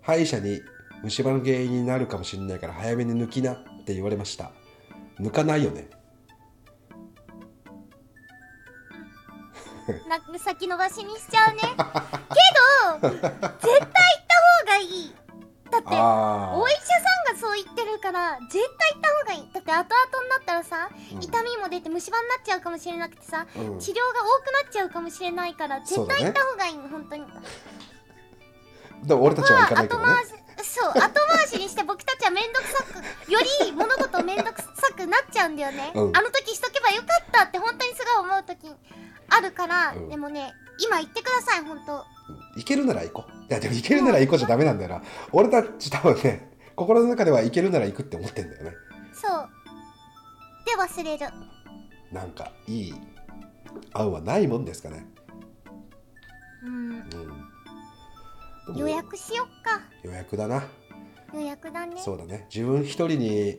[0.00, 0.60] 歯医者に
[1.02, 4.52] 虫歯の原因になるかもしれないから早めに抜きなって言われました。
[5.20, 5.90] 抜かないよね。
[10.08, 11.60] な 先延ばしにしちゃうね。
[11.60, 11.76] けど
[12.92, 15.14] 絶対行った方がいい。
[15.70, 19.52] だってあお医者さんがそう言ってるから絶対行った方がいい。
[19.52, 21.22] だって後々になったらさ、うん。
[21.22, 23.78] 痛みも出て虫歯になっちゃうかもしれなくてさ、うん。
[23.80, 27.26] 治療が多くなっちゃうかもしれないから絶対行った方がいいの、本当に。
[29.02, 30.04] でも俺たちは行かないけどね。
[30.04, 32.84] 後回しそう後回しにして僕たちは面倒くさ
[33.26, 36.16] くより物事面倒くさくなっちゃうんだよね、うん。
[36.16, 38.72] あの時しとけばよかったって本当にすごい思う時
[39.28, 40.08] あるから、うん。
[40.08, 41.94] でもね今言ってください本当。
[41.94, 43.32] うん行けるなら行こう。
[43.32, 45.02] いやでも行けるなら行こうじゃダメなんだよな。
[45.32, 48.72] 俺たち多分ね心の中では行けるなら行くって思ってんだよね。
[49.12, 49.48] そう。
[50.66, 51.26] で忘れる。
[52.12, 52.94] なんかいい
[53.92, 55.06] 案はないもんですかね。
[56.64, 56.90] うん。
[58.68, 58.76] うん。
[58.76, 59.82] 予約しよっか。
[60.02, 60.64] 予約だな。
[61.34, 61.96] 予約だね。
[61.98, 62.46] そうだね。
[62.54, 63.58] 自分一人に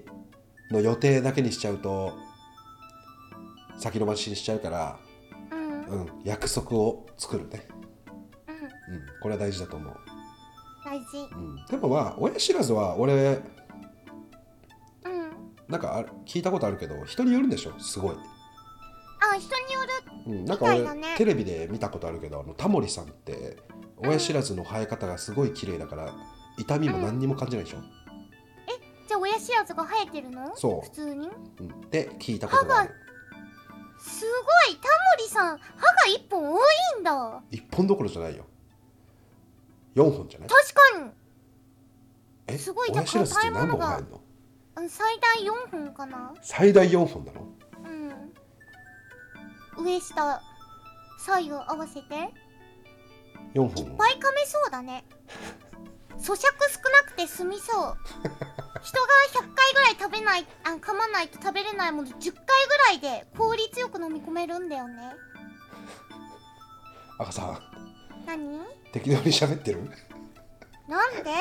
[0.72, 2.14] の予定だけにしちゃうと
[3.78, 4.98] 先延ばしにしちゃうから、
[5.52, 6.02] うんうん。
[6.02, 7.68] うん、約束を作るね、
[8.90, 9.96] うん、これは大事だと思う、
[10.86, 11.18] 大事。
[11.32, 13.14] うん、でもまあ親知らずは俺
[15.04, 15.32] うん。
[15.68, 17.80] なんかある聞いたことあるけど人によるんでしょ？
[17.80, 20.38] すごい、あ人による。
[20.40, 20.86] うん、なんか俺、
[21.18, 23.58] テレビで見たことあるけどあのタモリさんって
[23.98, 26.14] 親知らずの生え方がすごい綺麗だから
[26.58, 27.78] 痛みも何にも感じないでしょ、
[29.08, 30.56] じゃあ親知らずが生えてるの？
[30.56, 30.86] そう。
[30.86, 31.28] 普通に？
[31.60, 32.92] うん、って聞いたことがある。
[34.00, 34.26] す
[34.68, 34.78] ごい。
[34.78, 36.62] タモリさん歯が一本多い
[37.00, 37.42] んだ。
[37.50, 38.46] 一本どころじゃないよ
[39.96, 40.50] 4本じゃない？
[40.50, 41.12] 確かに。
[42.48, 42.58] え？
[42.58, 42.92] すごい。
[42.92, 43.88] じゃあ親知らずって何本買い物が。
[43.88, 44.22] 入るの？
[44.78, 46.34] うん最大4本かな。
[46.42, 47.48] 最大4本なの？
[49.78, 49.84] うん。
[49.86, 50.42] 上下
[51.20, 52.16] 左右合わせて。
[53.54, 55.06] 4いっ本ぱい噛めそうだね。
[56.18, 57.98] 咀嚼少なくて済みそう。
[58.84, 65.14] 人が100回ぐらい食べないあ噛まないと食べれないもの10回ぐらいで効率よく飲み込めるんだよね。
[67.18, 67.60] 赤さん
[68.26, 68.60] 何？
[68.92, 69.90] 適当に喋ってる？
[70.88, 71.30] なんで？
[71.30, 71.34] い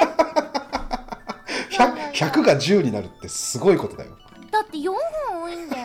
[1.76, 4.16] やいや 100, いや100が10になるってすごいことだよ。
[4.50, 4.92] だって4
[5.28, 5.84] 本多いんだよ。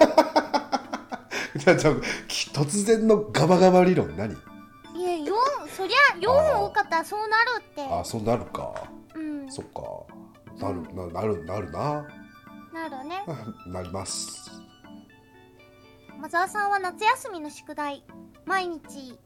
[2.54, 4.34] 突然のガバガバ理論何？
[4.34, 7.82] いや4そりゃ4本多かったらそうなるって。
[7.84, 8.74] あそうなるか。
[9.16, 9.52] うん。
[9.52, 9.82] そっか。
[10.58, 12.08] なるななるなるな。
[12.74, 13.24] なるね。
[13.68, 14.52] なります。
[16.20, 18.04] マザーさんは夏休みの宿題
[18.46, 19.18] 毎日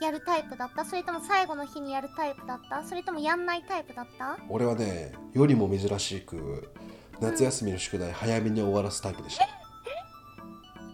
[0.00, 0.84] やるタイプだった？
[0.84, 2.82] それとも最後の日にやるタイプだった？
[2.84, 4.38] それともやんないタイプだった？
[4.48, 6.70] 俺はねよりも珍しく
[7.20, 9.48] 夏休みの宿題早めに終わらすタイプでした。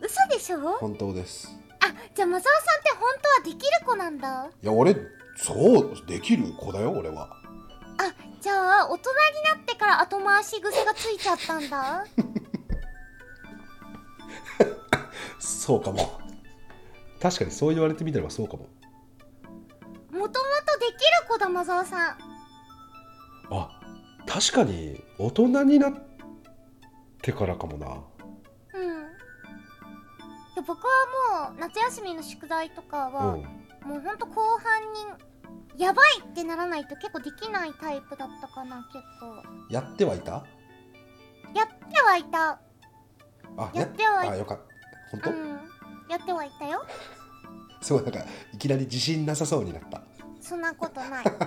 [0.00, 0.76] 嘘嘘でしょ？
[0.78, 1.48] 本当です。
[1.80, 3.00] あじゃあマザーさんって本
[3.44, 4.42] 当はできる子なんだ。
[4.44, 4.96] あいや俺
[5.36, 7.36] そうできる子だよ俺は。
[8.40, 9.16] じゃあ大人に
[9.57, 12.05] なってから後回し癖がついちゃったんだ。
[15.40, 16.20] そうかも。
[17.22, 18.68] 確かにそう言われてみればそうかも
[20.24, 20.96] もともとできる
[21.28, 22.16] 子だマザーさん。
[23.50, 23.68] あ
[24.26, 25.92] 確かに大人になっ
[27.20, 27.88] てからかもな。
[27.88, 29.02] うん。
[30.54, 33.42] で僕はもう夏休みの宿題とかは、うん。
[33.86, 34.80] もうほんと後半
[35.76, 39.42] にやばいってならないと結構できないタイプだったかな結構。
[39.70, 40.46] やってはいた？
[41.54, 42.58] やってはいた。
[43.58, 44.64] あやってはいあよかった。
[45.10, 45.48] 本当、うん。
[46.08, 46.82] やってはいたよ。
[47.82, 48.20] すごいなんか
[48.54, 50.00] いきなり自信なさそうになった
[50.45, 51.24] そんなことない。
[51.24, 51.38] あれは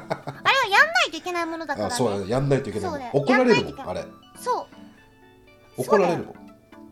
[0.71, 1.93] やんないといけないものだからね。
[1.93, 2.27] あそうだね。
[2.27, 3.11] やんないといけないそうだよ。
[3.13, 3.85] 怒られるやんないといけない。
[3.85, 4.05] もんあれ。
[4.41, 4.67] そ
[5.77, 5.81] う。
[5.81, 6.35] 怒られるもん。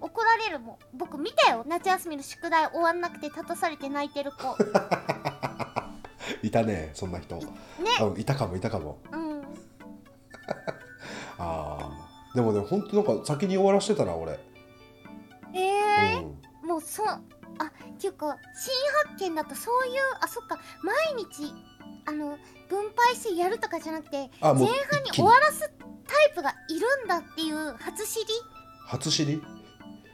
[0.01, 0.77] 怒られるもん。
[0.93, 1.65] 僕見たよ。
[1.67, 4.55] 夏休みの宿題終わんなくて立たされて泣いてる子。
[6.43, 7.37] いたねそんな人。
[7.37, 7.43] ね。
[8.01, 8.99] うんいたかもいたかも。
[9.11, 9.43] うん。
[11.39, 12.35] あー。
[12.35, 14.39] でもね本当なんか先に終わらしてたな俺、
[15.53, 16.23] ええ
[16.63, 16.67] うん。
[16.67, 17.21] もうそうあっ
[17.97, 18.73] ていうか新
[19.09, 20.59] 発見だとそういうあそっか。
[20.83, 21.51] 毎日
[22.05, 22.37] あの
[22.69, 28.25] 分配してやるとかじゃなくてあもう前半に終わらすタイプがいるんだっていう初知り？
[28.87, 29.41] 初知り？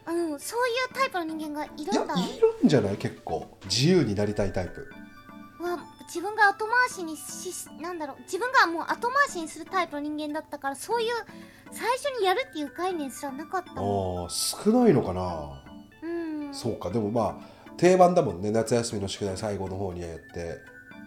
[0.08, 2.16] うんそういうタイプの人間がいいやるんだ。
[2.16, 2.98] いるんじゃない？
[2.98, 3.58] 結構。
[3.66, 4.88] 自由になりたいタイプ。
[5.62, 5.78] わ
[6.08, 8.22] 自分が後回しにしなんだろう。
[8.24, 11.10] 自分がもう後回しにするタイプの人間だったからそういう
[11.72, 13.72] 最初にやるっていう概念すらなかった。
[13.72, 15.64] あもんー少ないのかな。
[16.02, 16.54] うん。
[16.54, 16.90] そうか。
[16.90, 18.52] でもまあ定番だもんね。
[18.52, 20.58] 夏休みの宿題最後の方にやって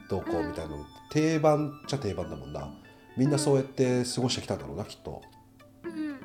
[0.09, 2.68] どうこうみたいなの、定番っちゃ定番だもんな。
[3.16, 5.22] みんなそうやって過ごしてきたんだろうなきっと。
[5.84, 6.20] うん。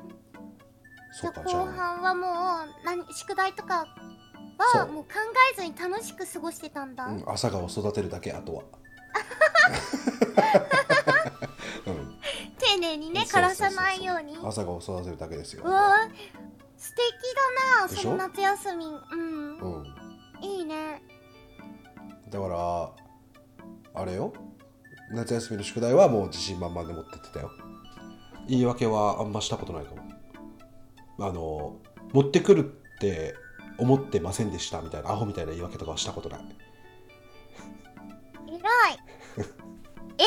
[1.11, 3.86] そうかじゃ後あ半はもう何宿題とか
[4.57, 5.09] はもう考
[5.53, 8.63] えずに楽しく過ごしてたんだ、うん、朝顔を育てるだけあとは、
[11.88, 12.15] うん、
[12.57, 14.36] 丁寧にね枯らさないように。
[14.36, 17.03] う朝顔を育てるだけですよ、わー素敵
[17.36, 18.86] だなその夏休み。
[18.86, 19.57] うん。
[19.57, 19.86] うん、
[20.41, 21.01] いいね。
[22.30, 22.89] だから
[23.93, 24.33] あれよ。
[25.11, 27.51] 夏休みの宿題はもう自信満々で持ってってたよ。
[28.47, 30.01] 言い訳はあんましたことないかも。
[31.21, 31.77] あの
[32.13, 32.61] 持ってくる
[32.95, 33.35] って
[33.77, 36.41] 思ってませんでしたみたいなアホみたいな言い訳とかはしたことない。
[38.47, 38.99] えらい。
[40.17, 40.23] え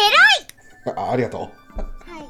[0.86, 0.96] らい。
[1.08, 1.40] あありがとう。
[1.40, 1.50] はい。
[2.20, 2.26] はい。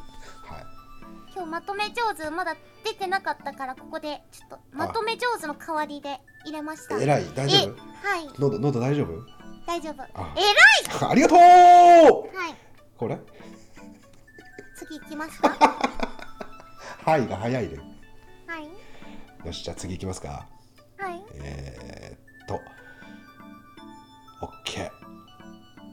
[1.35, 7.01] 今日まとめ上手まだ出てなかったからここでちょっとまとめ上手の代わりで入れました。
[7.01, 7.25] えらい。
[7.35, 7.77] 大丈夫？
[8.07, 8.29] はい。
[8.39, 9.42] 喉喉大丈夫？
[9.67, 10.03] 大丈夫。
[10.15, 10.35] あ。
[10.37, 11.05] えらい！
[11.11, 11.39] ありがとう！
[11.39, 12.55] はい。
[12.97, 13.19] これ？
[14.77, 15.49] 次行きますか。
[17.05, 17.79] はいが早いね。
[18.47, 18.69] はい。
[19.47, 20.47] よしじゃあ次行きますか。
[20.99, 21.23] はい。
[21.35, 22.61] えー、っと。
[24.45, 24.91] OK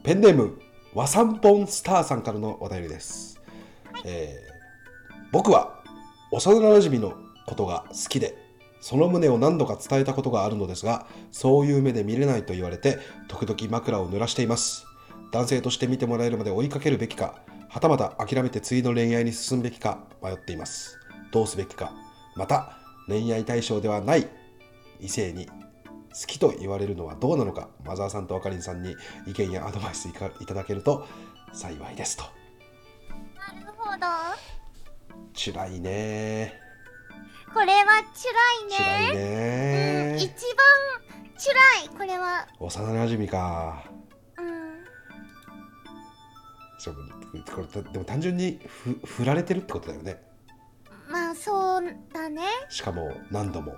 [0.02, 0.60] ペンネーム
[0.94, 3.40] 和三本スターさんからのお便りです、
[4.04, 4.50] えー
[5.32, 5.80] 僕は
[6.32, 7.12] 幼なじみの
[7.46, 8.36] ことが好きで
[8.80, 14.86] その旨を何度か伝えたことがあるのですがそういう目で見れないと言われて時々枕を濡らしています。
[15.32, 17.36] 男性として見てもらえるまで追いかけるべきか
[17.68, 20.98] はたまた諦めて次の恋愛に進むべきか迷っています。
[21.30, 21.92] どうすべきか。
[22.34, 24.28] また恋愛対象ではない
[25.00, 25.52] 異性に好
[26.26, 31.06] きと言われるのはどうなのかマザーさんとあかりんさんに意見やアドバイスいかいただけると
[31.52, 32.24] 幸いですと。
[33.38, 34.06] なるほど。
[35.34, 36.69] 辛いね
[37.52, 38.30] これは辛
[38.62, 38.76] いね。
[38.78, 40.10] 辛いね。
[40.12, 40.66] うん、一番
[41.36, 41.52] 辛
[41.84, 41.88] い。
[41.96, 42.46] これは。
[42.58, 43.82] 幼なじみか。
[44.38, 44.84] うん。
[46.78, 46.94] そう
[47.54, 50.22] これでも単純にふ振られてるってことだよね。
[51.08, 52.42] まあそうだね。
[52.68, 53.74] しかも何度も。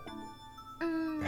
[0.81, 1.21] うん。
[1.21, 1.23] う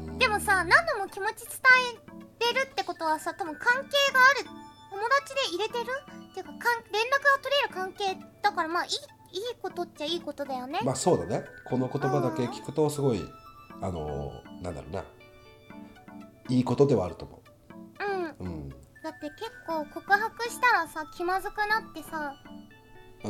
[0.00, 0.18] ん。
[0.18, 1.60] でもさ何度も気持ち伝
[1.94, 4.44] えてるってことはさ多分関係がある。
[4.90, 5.86] 友達で入れてる？
[6.32, 6.58] っていうかかん
[6.92, 8.90] 連絡が取れる関係だからまあいい
[9.32, 11.44] いいことっちゃいいことだよね、まあそうだね。
[11.64, 13.22] この言葉だけ聞くとすごい
[13.80, 15.04] あのなんだろうな。
[16.48, 17.42] いいことではあると思
[18.00, 18.44] う。
[18.44, 18.48] ん。
[18.48, 18.68] ううん。
[18.68, 18.76] だ
[19.10, 22.34] って結構告白したらさ気まずくなってさ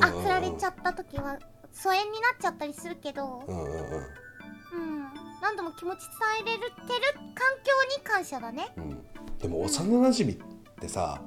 [0.00, 1.38] あ振られちゃっった時は
[1.72, 3.80] 疎遠になっちゃったりするけどうんうんうん。
[3.82, 5.10] うん。
[5.42, 6.00] 何度も気持ち
[6.44, 6.80] 伝えれるてる
[7.14, 8.72] 環境に感謝だね。
[8.76, 9.06] うん。
[9.38, 10.38] でも幼なじみっ
[10.80, 11.20] てさ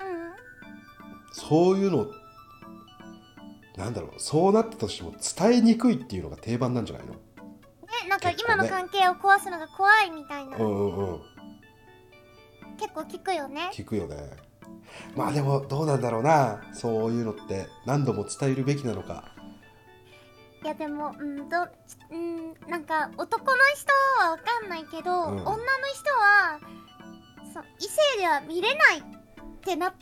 [0.00, 0.32] うん。
[1.32, 2.06] そういうの
[3.82, 7.14] なんだろうそうなったとしても伝えにくいっていうのが定番なんじゃないの？
[7.14, 7.18] ね
[8.08, 11.20] なんか今の関係を壊すのが怖いみたいな、うんうんうん。
[12.78, 13.70] 結構聞くよね。
[13.72, 14.16] 聞くよね。
[15.16, 16.62] まあでもどうなんだろうな。
[16.72, 19.34] そういうのって何度も伝えるべきなのか。
[20.62, 21.56] いやでもうんど
[22.10, 23.92] うんなんか男の人
[24.24, 25.38] はわかんないけど、うん。
[25.38, 26.60] 女の人は
[27.52, 29.02] そう異性では見れないっ
[29.60, 29.92] てな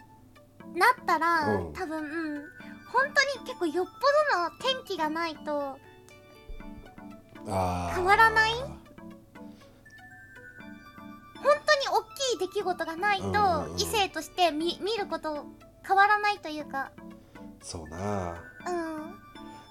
[0.74, 1.72] なったら、うん。
[1.72, 2.59] 多分うん
[2.92, 3.92] 本当に結構よっぽ
[4.36, 5.78] どの天気がないと
[7.46, 8.50] 変わらない？
[8.52, 8.68] 本
[11.42, 11.56] 当に
[11.88, 15.46] 大きい出来事がないと、異性として見見ること
[15.86, 16.90] 変わらないというか。
[17.62, 18.34] そうな。
[18.66, 19.14] うん。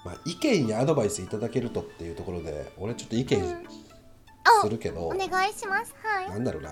[0.05, 3.65] まあ、意見やアドバイスいただけるとっていうところで俺ちょっと意見うん。
[4.61, 5.93] するけど、お願いします。
[6.01, 6.29] はい。
[6.29, 6.71] なんだろうな。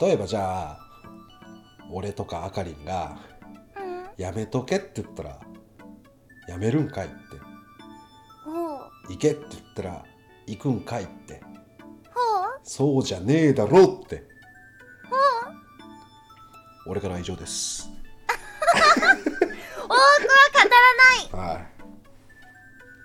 [0.00, 0.78] 例えばじゃあ
[1.90, 3.18] 俺とかあかりんがうん
[4.16, 5.40] 「やめとけ」って言ったら
[6.48, 7.14] 「やめるんかい」って。
[8.44, 10.04] ほう「行け」って言ったら
[10.46, 11.42] 「行くんかい」って。
[12.12, 14.34] ほうそうじゃねえだろって。
[16.86, 17.88] 俺からは以上です
[18.74, 19.96] 多くは
[20.52, 20.70] 語
[21.32, 21.56] らない。
[21.56, 21.60] は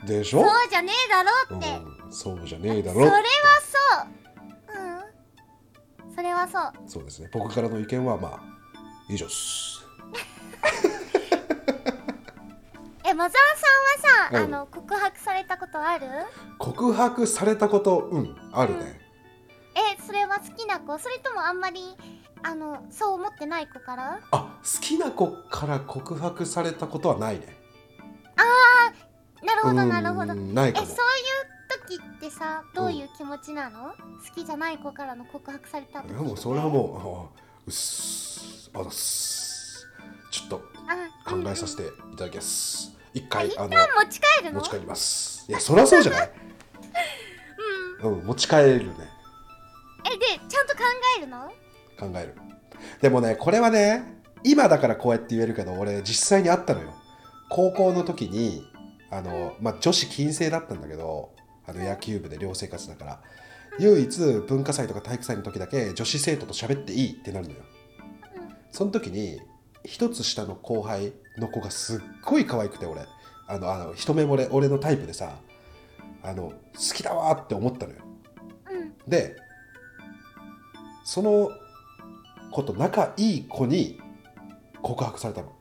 [0.03, 0.07] い。
[0.07, 3.24] でしょそうじゃねえだろって、うん、そうじゃねえだそれはろ
[3.62, 3.78] そ
[4.76, 6.07] う。
[6.07, 6.16] うん。
[6.16, 6.74] それはそう。
[6.88, 7.30] そうですね。
[7.32, 8.39] 僕からの意見はまあ
[9.10, 9.86] 以上です
[13.05, 13.68] えマザーさ
[14.38, 14.53] んはさ、うん。
[14.55, 16.07] あの告白されたことある？
[16.57, 18.99] 告白されたことうんあるね、
[19.76, 20.97] えそれは好きな子？
[20.99, 21.95] それともあんまり
[22.43, 24.20] あのそう思ってない子から？
[24.32, 27.57] あ好きな子から告白されたことはないね。
[29.41, 30.36] なるほどうんなるほど。
[30.36, 30.89] ないえそういう
[31.88, 33.95] 時ってさどういう気持ちなの、好
[34.36, 39.49] きじゃない子からの告白された時いやもうそれはもうあうっすあだっす
[40.32, 42.95] ちょっとあ考えさせていただきます。
[43.13, 43.75] 一回あの持
[44.09, 44.59] ち帰るの？
[44.59, 45.45] 持ち帰ります。
[45.49, 46.32] いやそりゃそうじゃない？
[48.03, 48.25] うん。
[48.25, 48.93] 持ち帰るね。
[50.05, 50.84] えでちゃんと考
[51.17, 51.47] えるの？
[51.99, 52.36] 考える。
[53.01, 56.93] でもねこれはね今だからこうやって言えるけど俺実際にあったのよ。
[57.49, 58.63] 高校の時に
[59.11, 61.32] あの、まあ、女子禁制だったんだけど
[61.65, 63.21] あの野球部で寮生活だから。
[63.80, 67.59] 唯一文化祭とか体育祭の時だけ女子生徒と喋っていいってなるのよ。
[68.36, 68.49] うん。
[68.71, 69.39] その時に
[69.86, 73.01] 一つ下の後輩の子がすっごい可愛くて俺。
[73.49, 75.39] あのあの一目惚れ俺のタイプでさ
[76.21, 76.53] あの好
[76.93, 77.99] きだわーって思ったのよ。
[78.71, 79.09] うん。
[79.09, 79.36] で
[81.03, 81.49] その
[82.51, 83.99] 子と仲いい子に
[84.84, 85.51] 告白されたの。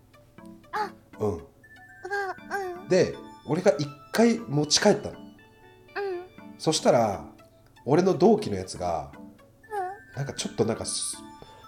[0.72, 1.32] あうん。
[1.36, 2.88] うん。
[2.90, 3.14] で
[3.46, 5.18] 俺が一回持ち帰ったの。
[5.18, 5.24] うん。
[6.58, 7.24] そしたら
[7.86, 9.12] 俺の同期のやつが
[10.14, 11.16] うなんかちょっとなんかす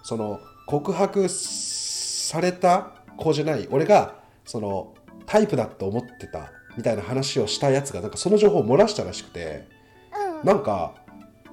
[0.03, 1.31] その告白
[2.31, 3.67] された子じゃない。
[3.73, 4.15] 俺が
[4.45, 4.95] その
[5.27, 9.67] タイプだと思ってたみたいな話をしたやつがなんかその情報を漏らしたらしくて
[10.35, 10.47] んうん。
[10.47, 10.95] なんか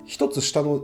[0.06, 0.82] 一つ下の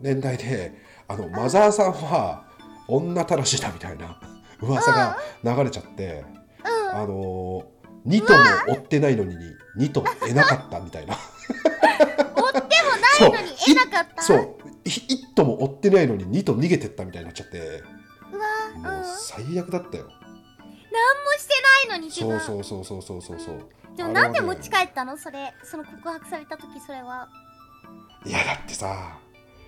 [0.00, 0.72] 年代で
[1.08, 2.44] あのマザーさんは
[2.88, 4.18] 女たらしだみたいな
[4.62, 6.24] 噂が流れちゃって、
[6.92, 6.98] うん。
[6.98, 7.64] あの
[8.06, 9.36] 2とも追ってないのに
[9.78, 11.14] 2と得なかったみたいな。
[11.14, 12.60] 追って
[13.20, 14.22] もないのに得なかった？
[14.22, 14.56] そう。
[14.84, 17.82] 1とも追ってないのに2と逃げてったみたいになっちゃって
[18.76, 21.54] もう最悪だったよ、何もして
[21.88, 22.38] ないのに自分。
[22.40, 23.46] そうそうそうそうそうそう。
[23.46, 25.16] そうでもなんで持ち帰ったの？
[25.16, 25.52] それ。
[25.62, 27.28] その告白された時それは。
[28.24, 29.18] いやだってさ。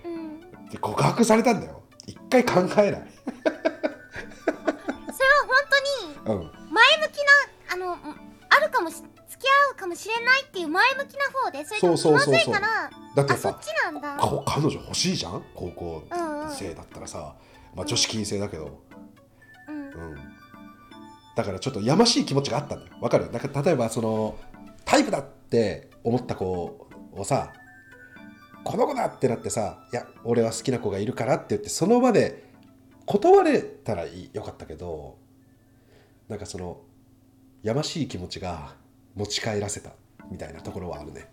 [0.05, 0.41] うん。
[0.69, 1.83] で告白されたんだよ。
[2.07, 2.71] 一回考えない。
[2.83, 3.07] それは
[5.47, 5.57] 本
[6.25, 6.51] 当にうん。
[6.73, 7.17] 前向き
[7.71, 7.97] なあの
[8.51, 12.45] あるかもし付き合うかもしれないっていう前向きな方でそれとも気そうまそうそうそう。
[12.45, 14.17] ずいからだってさあそっちなんだ。
[14.17, 15.45] か彼女欲しいじゃん？
[15.55, 16.51] 高校うんうん。
[16.51, 17.35] 生だったらさ、
[17.75, 18.81] まあ、女子禁制だけど、
[19.97, 20.03] うん。
[20.12, 20.16] うん、
[21.34, 22.97] だからちょっとやましい気持ちがあったんだよ。
[23.01, 23.30] わかる？
[23.32, 24.38] なんか例えばその
[24.84, 26.47] タイプだって思った子
[27.12, 27.53] をさ
[28.64, 32.44] この子だってなってさいや俺は好きな子がいるからって言ってその場で
[33.05, 35.18] 断れたらいいよかったけど
[36.28, 36.80] なんかその
[37.62, 38.74] やましい気持ちが
[39.14, 39.90] 持ち帰らせた
[40.30, 41.28] みたいなところはあるね。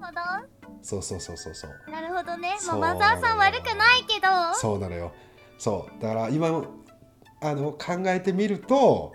[0.00, 0.48] なる
[0.82, 1.70] そうそうそうそうそう。
[1.86, 4.54] ほどなるほどね、まあ、そうマザーさん悪くないけど。
[4.54, 5.12] そうなのよ。
[5.56, 6.02] そう。
[6.02, 6.50] だから今
[7.40, 9.12] あの考えてみると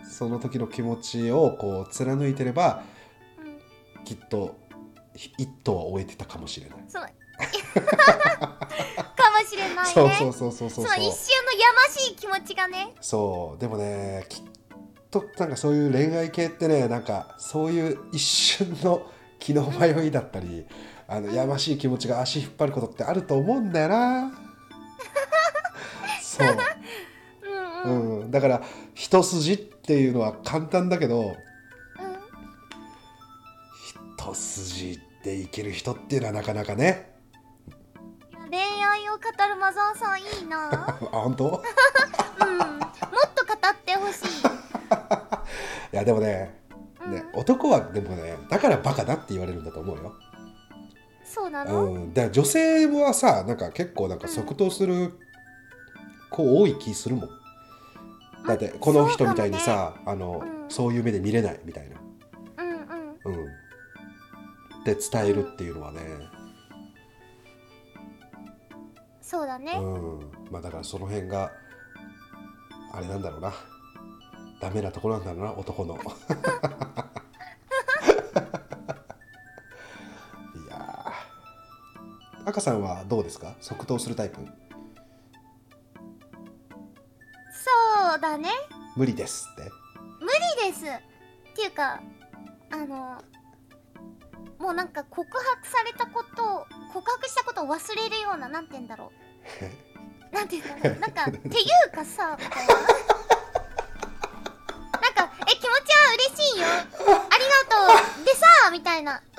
[0.00, 2.82] うんその時の気持ちをこう貫いてれば
[3.38, 4.56] うんきっと
[5.14, 7.02] ひ一頭は終えてたかもしれない、そう。
[7.74, 7.80] か
[9.30, 9.92] もしれないね。
[9.92, 10.84] そうそうそうそうそう。
[10.86, 12.94] その一瞬のやましい気持ちがね。
[13.00, 13.60] そう。
[13.60, 14.44] でもねきっ
[15.10, 20.64] となんかそういう恋愛系ってねなんかそういう一瞬の気の迷いだったり
[21.08, 24.32] あのやましい気持ちが足引っ張ることってあると思うんだよな。
[26.22, 26.56] そう
[27.84, 28.30] うん。
[28.30, 28.62] だから
[28.94, 31.36] 一筋っていうのは簡単だけど
[34.16, 37.12] 一筋で生きる人っていうのはなかなかね。
[38.50, 39.18] 恋愛を語
[39.48, 40.70] るマザーさんいいな。
[40.88, 41.44] あ本当？
[41.44, 42.58] うん。
[42.58, 42.68] もっ
[43.34, 44.26] と語ってほしい。
[45.94, 46.60] いやでもね、
[47.04, 47.12] うん。
[47.12, 50.14] ね、男はでもねだからバカだって言われるんだと思うよ、
[51.24, 55.18] そうなの、うん、だから女性はさなんか結構なんか即答する
[56.30, 57.28] 子多い気するもん
[58.46, 60.70] だってこの人みたいにさ、あの、うん。
[60.70, 61.96] そういう目で見れないみたいな。
[62.58, 63.42] うんうん。
[63.42, 63.46] うん。
[64.84, 66.00] で伝えるっていうのはね。
[69.20, 70.20] そうだね、うん。
[70.50, 71.52] まあだからその辺が
[72.92, 73.52] あれなんだろうな。
[74.60, 75.94] ダメなところなんだろうな男の。
[75.96, 75.98] い
[80.68, 82.48] やー。
[82.48, 83.54] 赤さんはどうですか？
[83.60, 84.40] 即答するタイプ？
[88.12, 88.50] そうだね。
[88.96, 89.70] 無理ですって。
[90.20, 90.28] 無
[90.66, 90.84] 理です。
[90.84, 92.00] っていうか
[92.70, 93.22] あの
[94.58, 99.12] もうなんか告白されたことを告白したことを忘れるようななんて言うんだろ
[100.32, 100.34] う。
[100.34, 100.98] なんて言うんだろう。
[101.00, 102.74] なんか っていうかさみたいな。
[102.74, 102.82] な
[105.10, 106.66] んかえ気持ちは嬉しいよ。
[106.66, 107.16] ありが
[107.68, 108.24] とう。
[108.24, 109.12] でさみたいな。
[109.12, 109.30] なんか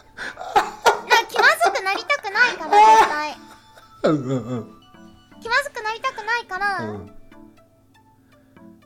[1.29, 3.37] 気まずくなりたくないから絶対。
[4.03, 4.81] うんうんうん。
[5.41, 7.22] 気まずくなりたくないから、うん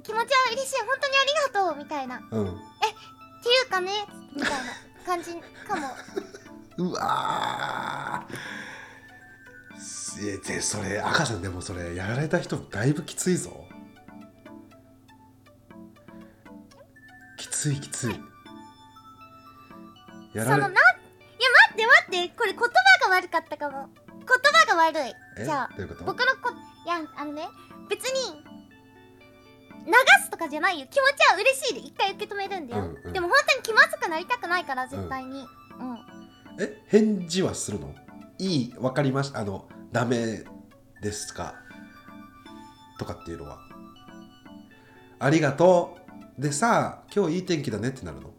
[0.07, 0.75] 気持ちは嬉しい。
[0.85, 1.77] 本当にありがとう。
[1.77, 2.17] みたいな。
[2.17, 2.45] っうん。
[3.43, 3.91] ていうかね。
[4.33, 4.57] みたいな
[5.05, 5.31] 感じ
[5.67, 5.89] かも。
[6.89, 8.37] うわー。
[10.47, 13.65] でそれ赤さんでもそれやられた人だいぶきついぞ。
[17.37, 18.13] きついきつい。
[20.33, 22.35] やられそのないや待って待って。
[22.35, 23.89] これ言葉が悪かったかも。
[24.07, 25.13] 言葉が悪い。
[25.37, 25.45] え？
[25.45, 26.03] じゃあどういうこと？
[26.05, 26.51] 僕のこ
[26.85, 27.47] いやあのね
[27.89, 28.43] 別に
[29.87, 30.85] 流すとかじゃないよ。
[30.91, 33.13] 気持ちは嬉しいで一回受け止めるんだよ、うんうん。
[33.13, 35.39] でも本当に気まずくなりたくないから絶対に。
[35.79, 35.97] うん、
[36.59, 37.95] え返事はするの？
[38.37, 39.39] いいわかりました。
[39.39, 40.43] あのダメ
[41.01, 41.55] ですか？
[42.99, 43.59] とかっていうのは。
[45.19, 45.97] ありがと
[46.37, 46.41] う。
[46.41, 48.31] でさ今日いい天気だねってなるの？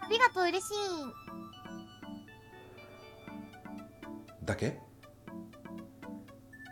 [0.00, 0.74] ありがとう嬉しい。
[4.44, 4.78] だけ？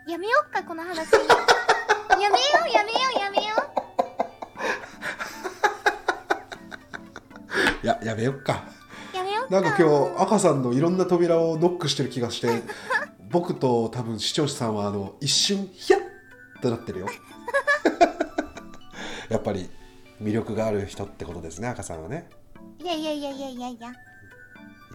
[0.08, 1.06] やめよっかこの話
[2.11, 2.30] やめよ
[2.66, 3.42] うやめようやめよ
[7.82, 8.64] い ややめよっか。
[9.12, 12.62] うやめよなんか今日赤さんのいろんな扉をノックしてる気がして
[13.30, 16.03] 僕と多分視聴者さんはあの一瞬ヒヤッ
[16.61, 17.07] となってるよ。
[19.28, 19.70] やっぱり
[20.20, 22.28] 魅力がある人ってことですね赤さんはね。
[22.78, 23.92] いやいやいやいやいやいや。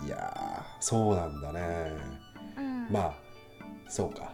[0.06, 1.92] いやーそうなんだね。
[2.58, 2.88] うん。
[2.92, 3.14] まあ
[3.90, 4.32] そうか。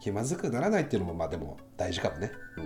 [0.00, 2.32] 気まずくならないっていうのもまあでも大事かもね。
[2.56, 2.60] う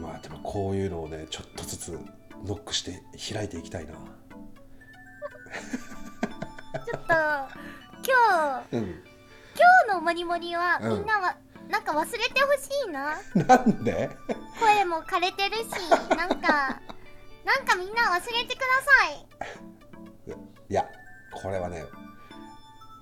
[0.00, 0.02] ん。
[0.02, 1.98] まあでもこういうのをねちょっとずつ
[2.44, 3.02] ノックして
[3.32, 3.92] 開いていきたいな。
[3.92, 4.00] ちょ
[6.96, 8.82] っと今日うん。
[8.84, 8.90] 今
[9.86, 10.98] 日のモリモリはうん。
[10.98, 11.36] みんなは、
[11.68, 13.16] なんか忘れてほしいな。
[13.46, 14.10] なんで？
[14.58, 15.64] 声も枯れてるし
[16.16, 16.80] なんか
[17.44, 18.66] なんかみんな忘れてくだ
[19.04, 19.26] さい。
[20.70, 20.86] いや
[21.34, 21.84] これはね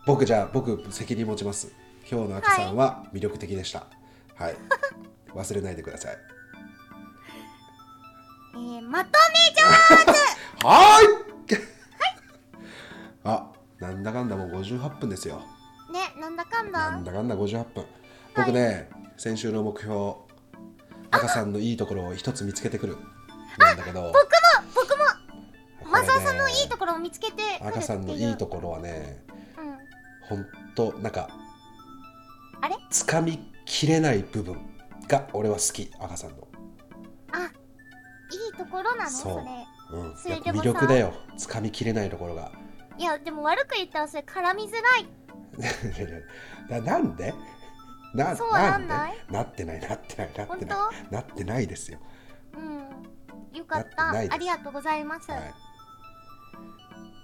[0.07, 1.73] 僕じゃあ僕責任持ちます
[2.11, 3.87] 今日の赤さんは魅力的でした。
[4.35, 4.57] はい、
[5.33, 6.17] 忘れないでください。
[8.55, 11.61] えー、まとめ上 はーい。
[13.23, 15.41] あなんだかんだもう58分ですよ。
[15.87, 16.91] 手ねなんだかんだ。
[16.91, 17.87] なんだかんだ58分。
[18.35, 20.15] 僕ね、先週の目標
[21.13, 22.99] 赤さんのいいところを一つ見つけてくる。
[23.57, 24.03] なんだけど。
[24.03, 24.21] 僕も
[24.75, 25.93] 僕も。
[25.93, 29.23] マサオさんのいいところを見つけて赤さんのいいところはね
[30.31, 30.39] うん。
[30.39, 31.29] ほんとなんか
[32.91, 34.59] つかみきれない部分
[35.09, 36.49] が俺は好き赤さんの。
[37.33, 37.49] あい
[38.49, 39.11] いところなの？
[39.11, 39.67] そそうれ。
[39.93, 41.15] うん、それやっぱ魅力だよ。
[41.37, 42.53] つかみきれないところが。
[42.99, 45.09] いやでも悪く言ったらそれ絡みづらい。
[46.69, 47.33] ななんで？
[48.15, 49.19] なそうなんでない？
[49.31, 51.13] なってないなってないなって本ない。
[51.13, 51.99] なってないですよ。
[52.55, 53.57] うん。
[53.57, 54.11] よかった。
[54.11, 55.41] ありがとうございます、はい。
[55.41, 55.43] い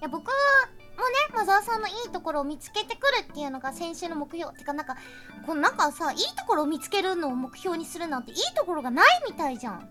[0.02, 0.32] や僕も
[1.02, 4.56] ねマザーさんのいいところを見つけてくるっていうのが先週の目標。
[4.56, 4.96] てかなんか
[5.44, 9.88] このなんかさいいところを見つけるのを目標にするなんていいところがないみたいじゃん。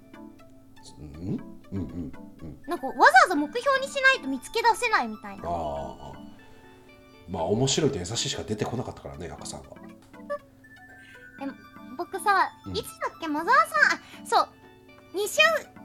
[1.00, 1.40] うん？
[1.72, 2.58] うんうんうん。
[2.68, 5.44] なんかわざわざ目標にしないと見つけ出せないみたいな。
[5.50, 6.14] ああ
[7.30, 9.68] まあ面白いと優しいしか出てこなかったからね赤さんは。
[11.98, 12.78] 僕さ、うん。
[12.78, 13.28] いつだっけ？
[13.28, 14.48] マザーさんあそう
[15.16, 15.40] 2週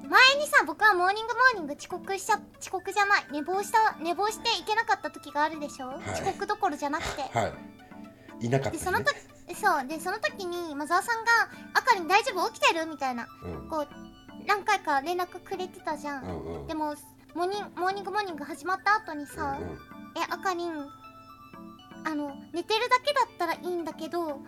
[0.08, 3.26] 前にさ僕はモーニングモーニング遅刻しちゃ遅刻じゃない。
[3.30, 5.94] 寝坊した寝坊して行けなかった時があるでしょ、い。
[6.12, 7.22] 遅刻どころじゃなくて。
[7.22, 7.52] は
[8.40, 8.46] い。
[8.46, 8.78] いなかったね。
[8.78, 9.14] でその時
[9.54, 9.86] そう。
[9.86, 11.30] でその時にマザーさんが
[11.74, 12.50] 「あかりん大丈夫？
[12.50, 13.28] 起きてる?」みたいな。
[13.44, 13.68] うん。
[13.68, 13.88] こう
[14.46, 16.66] 何回か連絡くれてたじゃん、うんうん。
[16.66, 16.96] でも
[17.34, 19.78] モーニンモーニングモーニング始まった後にさうんうん
[20.20, 20.72] 「えあかりん
[22.04, 24.40] あの寝てるだけだったらいいんだけど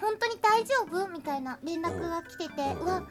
[0.00, 2.86] 本当に大丈夫?」みたいな連絡が来てて、うんうん。
[2.86, 3.02] うわ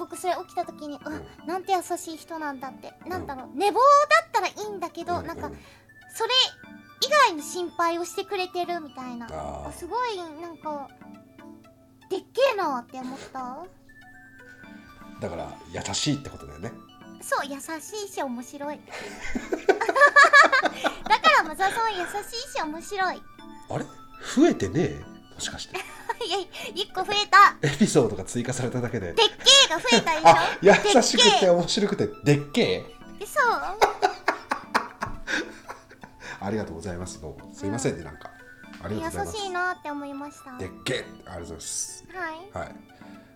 [0.00, 2.92] 僕それ起きた時に、うわうなんて優しい人なんだって。
[3.06, 3.84] なんだろう、寝坊だ
[4.26, 5.26] ったらいいんだけど、うん。
[5.26, 5.58] なんかうん
[6.12, 6.30] それ
[7.06, 9.26] 以外の心配をしてくれてるみたいな。
[9.30, 9.72] あー。
[9.72, 10.88] すごいなんか
[12.10, 13.64] でっけえなって思った。
[15.20, 16.72] だから優しいってことだよね。
[17.22, 18.80] そう優しいし面白い。
[21.08, 23.22] だからマザーさんは優しいし面白い。
[23.70, 23.84] あれ？
[24.34, 25.04] 増えてねえ？
[25.34, 25.76] もしかして。
[26.26, 26.38] いや
[26.74, 27.56] 1個増えた。
[27.62, 29.12] エピソードが追加されただけで。
[29.12, 30.48] でっけえが増えたでしょあ
[30.96, 32.08] 優しくて面白くて。
[32.24, 32.84] でっけえ？
[33.20, 33.26] え？
[33.26, 33.50] そう
[36.42, 37.54] ありがとうございますどうも。
[37.54, 38.30] すいませんねなんか。
[38.82, 39.36] ありがとうございます。
[39.38, 40.50] 優しいなって思いました。
[40.52, 40.98] はいでっけえ？
[40.98, 42.04] ありがとうございます。
[42.52, 42.64] はい。
[42.64, 42.74] はい。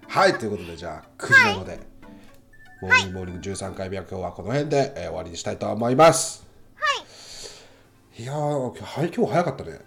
[0.07, 1.81] はいということでじゃあ9時なので、
[2.83, 6.45] モーニングモーニング13回目は今日はこの辺で、えー終わりにしたいと思います。
[6.77, 6.83] は
[8.19, 8.23] い。
[8.23, 9.81] いやー今日早かったね。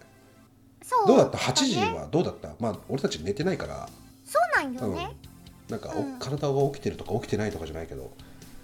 [0.83, 1.07] そう。
[1.07, 1.93] どうだった？8時ね。
[1.93, 2.49] はどうだった？
[2.59, 3.87] まあ俺たち寝てないから。
[4.25, 4.95] そうなんようん。
[4.95, 5.15] ね
[5.69, 6.19] なんかお、うん。
[6.19, 8.11] 体が起きてるとか起きてないとかじゃないけど、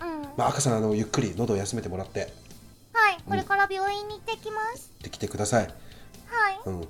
[0.02, 2.32] うん、まあ、赤さんあのゆっくり喉を休めてもらって。
[2.94, 5.64] はいこれから病院に行ってきます、できてください。
[5.64, 5.74] はい。
[6.66, 6.88] うん。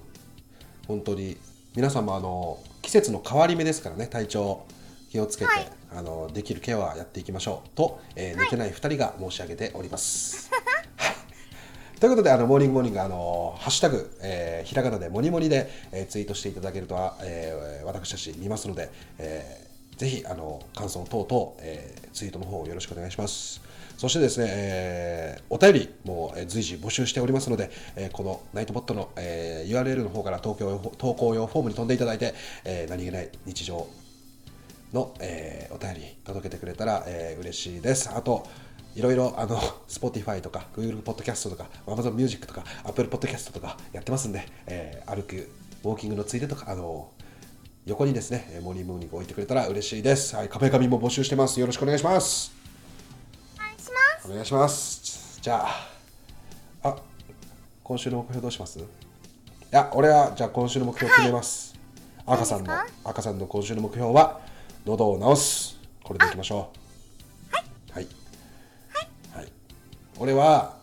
[0.87, 1.37] 本当に
[1.75, 4.65] 皆さんもあの季節の変わり目ですからね体調
[5.11, 5.71] 気をつけて、はい。
[5.95, 7.69] あのできるケアはやっていきましょう。
[7.75, 10.49] と、えー寝てない2人が申し上げております。
[10.97, 11.99] はい。
[11.99, 18.89] ということであのモーニングモーニングあのハッシュタグ、えーひらがなでモニモニで、えーツイートしていただけると、えー私たち見ますので、
[19.19, 19.72] えー
[20.03, 23.61] ぜひあの感想等々、えーツイートの方よろしくお願いします。
[23.97, 32.33] そしてですね、えーお便りも随時募集しておりますので、えーこのナイトボットの、えー URL の方から投稿用投稿用フォームに飛んでいただいて、
[32.65, 33.87] えー何気ない日常
[34.91, 38.09] の、えーお便り届けてくれたら、えー嬉しいです。
[38.13, 38.45] あと、
[38.95, 45.49] いろいろあの Spotify とか Google Podcast とか Amazon Music とか Apple Podcast とかやってますんで、えー歩く、
[45.85, 47.09] ウォーキングのついでとか、あの
[47.85, 50.35] 横にですね、えーモーニングモーニング置いてくれたら嬉しいです。
[50.37, 51.59] はい、壁紙も募集してます。
[51.59, 52.53] よろしくお願いします。
[53.57, 55.39] お願いしますお願いします。
[55.41, 55.89] じゃあ、
[56.83, 56.95] あ、
[57.83, 58.79] 今週の目標どうします？
[58.79, 58.83] い
[59.71, 61.75] や、俺はじゃあ今週の目標決めます。
[62.25, 62.73] 赤さんの
[63.03, 64.39] 赤さんの今週の目標は
[64.85, 65.77] 喉を治す。
[66.03, 66.69] これでいきましょ
[67.91, 67.93] う。
[67.93, 68.07] はい。
[69.33, 69.51] はい。
[70.19, 70.77] 俺は、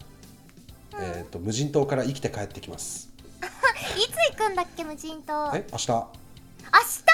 [0.99, 3.09] えっ、と無人島から生きて帰ってきます。
[3.97, 6.20] いつ行くんだっけ無人島明え、明日。
[6.65, 7.05] 日？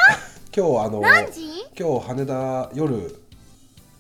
[0.57, 1.47] 今日あの何時？
[1.79, 3.21] 今日羽田夜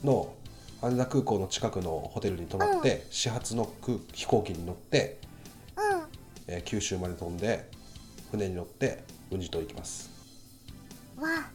[0.03, 0.32] の
[0.80, 5.18] 羽田空港の近くのホテルに泊まって、始発の空飛行機に乗って、
[5.76, 6.03] うん。
[6.49, 7.68] えー九州まで飛んで
[8.30, 10.11] 船に乗って無人島行きます。
[11.18, 11.51] わあ。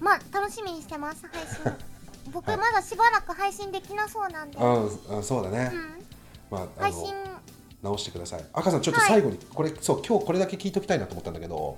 [0.00, 1.72] まあ楽しみにしてます配信。
[2.32, 2.56] 僕はい。
[2.56, 6.04] まだしばらく配信できなそうなんで、ああそうだね、うん、
[6.50, 7.02] まああ配信。
[7.02, 7.10] の
[7.82, 8.44] 直してください。
[8.54, 11.76] 赤さんちょっとはい最後に、これそう今日これだけ聞いときたいなと思ったんだけど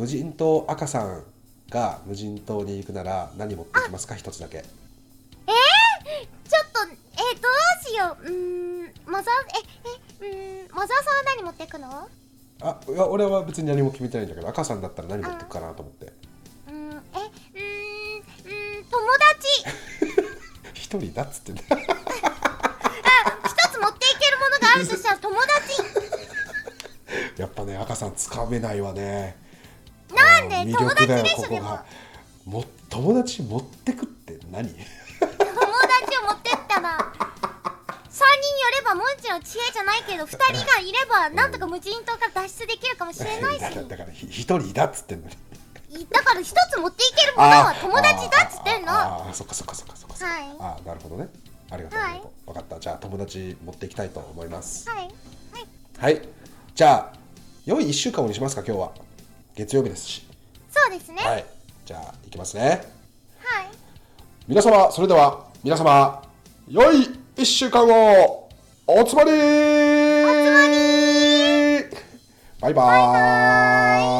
[0.00, 1.22] 無人島赤さん
[1.68, 4.14] が無人島に行くなら何持ってきますか？
[4.14, 4.62] 一つだけ。
[4.62, 4.68] ちょっ
[6.72, 8.24] とえどうしよう。
[8.24, 8.30] うー
[8.86, 9.34] んマザー
[10.24, 10.26] ええ
[10.64, 12.08] うーんマザーさんは何持ってくの？
[12.62, 16.06] あいや俺は別に何も決めてないんだけど赤さんだったら何持ってくかなと思って。
[16.06, 20.24] うーんえうーんうーん友達。
[20.80, 21.78] 一人だっつってね 一つ
[23.78, 25.82] 持っていけるものがあるとしたら友達。
[27.36, 29.36] やっぱね赤さんつかめないわね
[30.14, 31.84] なんで友達でしょここが
[32.46, 34.68] も友達持ってくって何？
[34.68, 34.76] 友
[35.28, 35.38] 達
[36.18, 38.24] を持ってったら3人
[38.72, 40.36] 寄ればもちろん知恵じゃないけど2人
[40.66, 43.60] がいればなんとか無人島から脱出できるかもしれないし。
[43.60, 46.06] だからだからひ一人だっつってんのに。
[46.08, 48.92] だから一つ持っていけるものは友達だっつってんの。
[48.92, 50.42] あーあーそっかそっかそっかそっかはい。
[50.60, 51.28] あーなるほどね。
[51.70, 52.22] ありがとうはい。
[52.46, 52.80] 分かった。
[52.80, 54.88] じゃあ友達持っていきたいと思います。
[54.88, 54.98] はい。
[54.98, 55.10] はい。
[55.98, 56.28] はい。
[56.74, 57.18] じゃあ
[57.66, 58.92] 良い1週間にしますか今日は
[59.54, 60.26] 月曜日ですし。
[60.70, 61.22] そうですね。
[61.22, 61.44] はい。
[61.84, 62.82] じゃあいきますね。
[63.40, 63.66] はい。
[64.46, 66.22] 皆様それでは皆様
[66.68, 68.48] 良い1週間を
[68.86, 69.30] おつまり
[72.60, 74.19] バイバーイ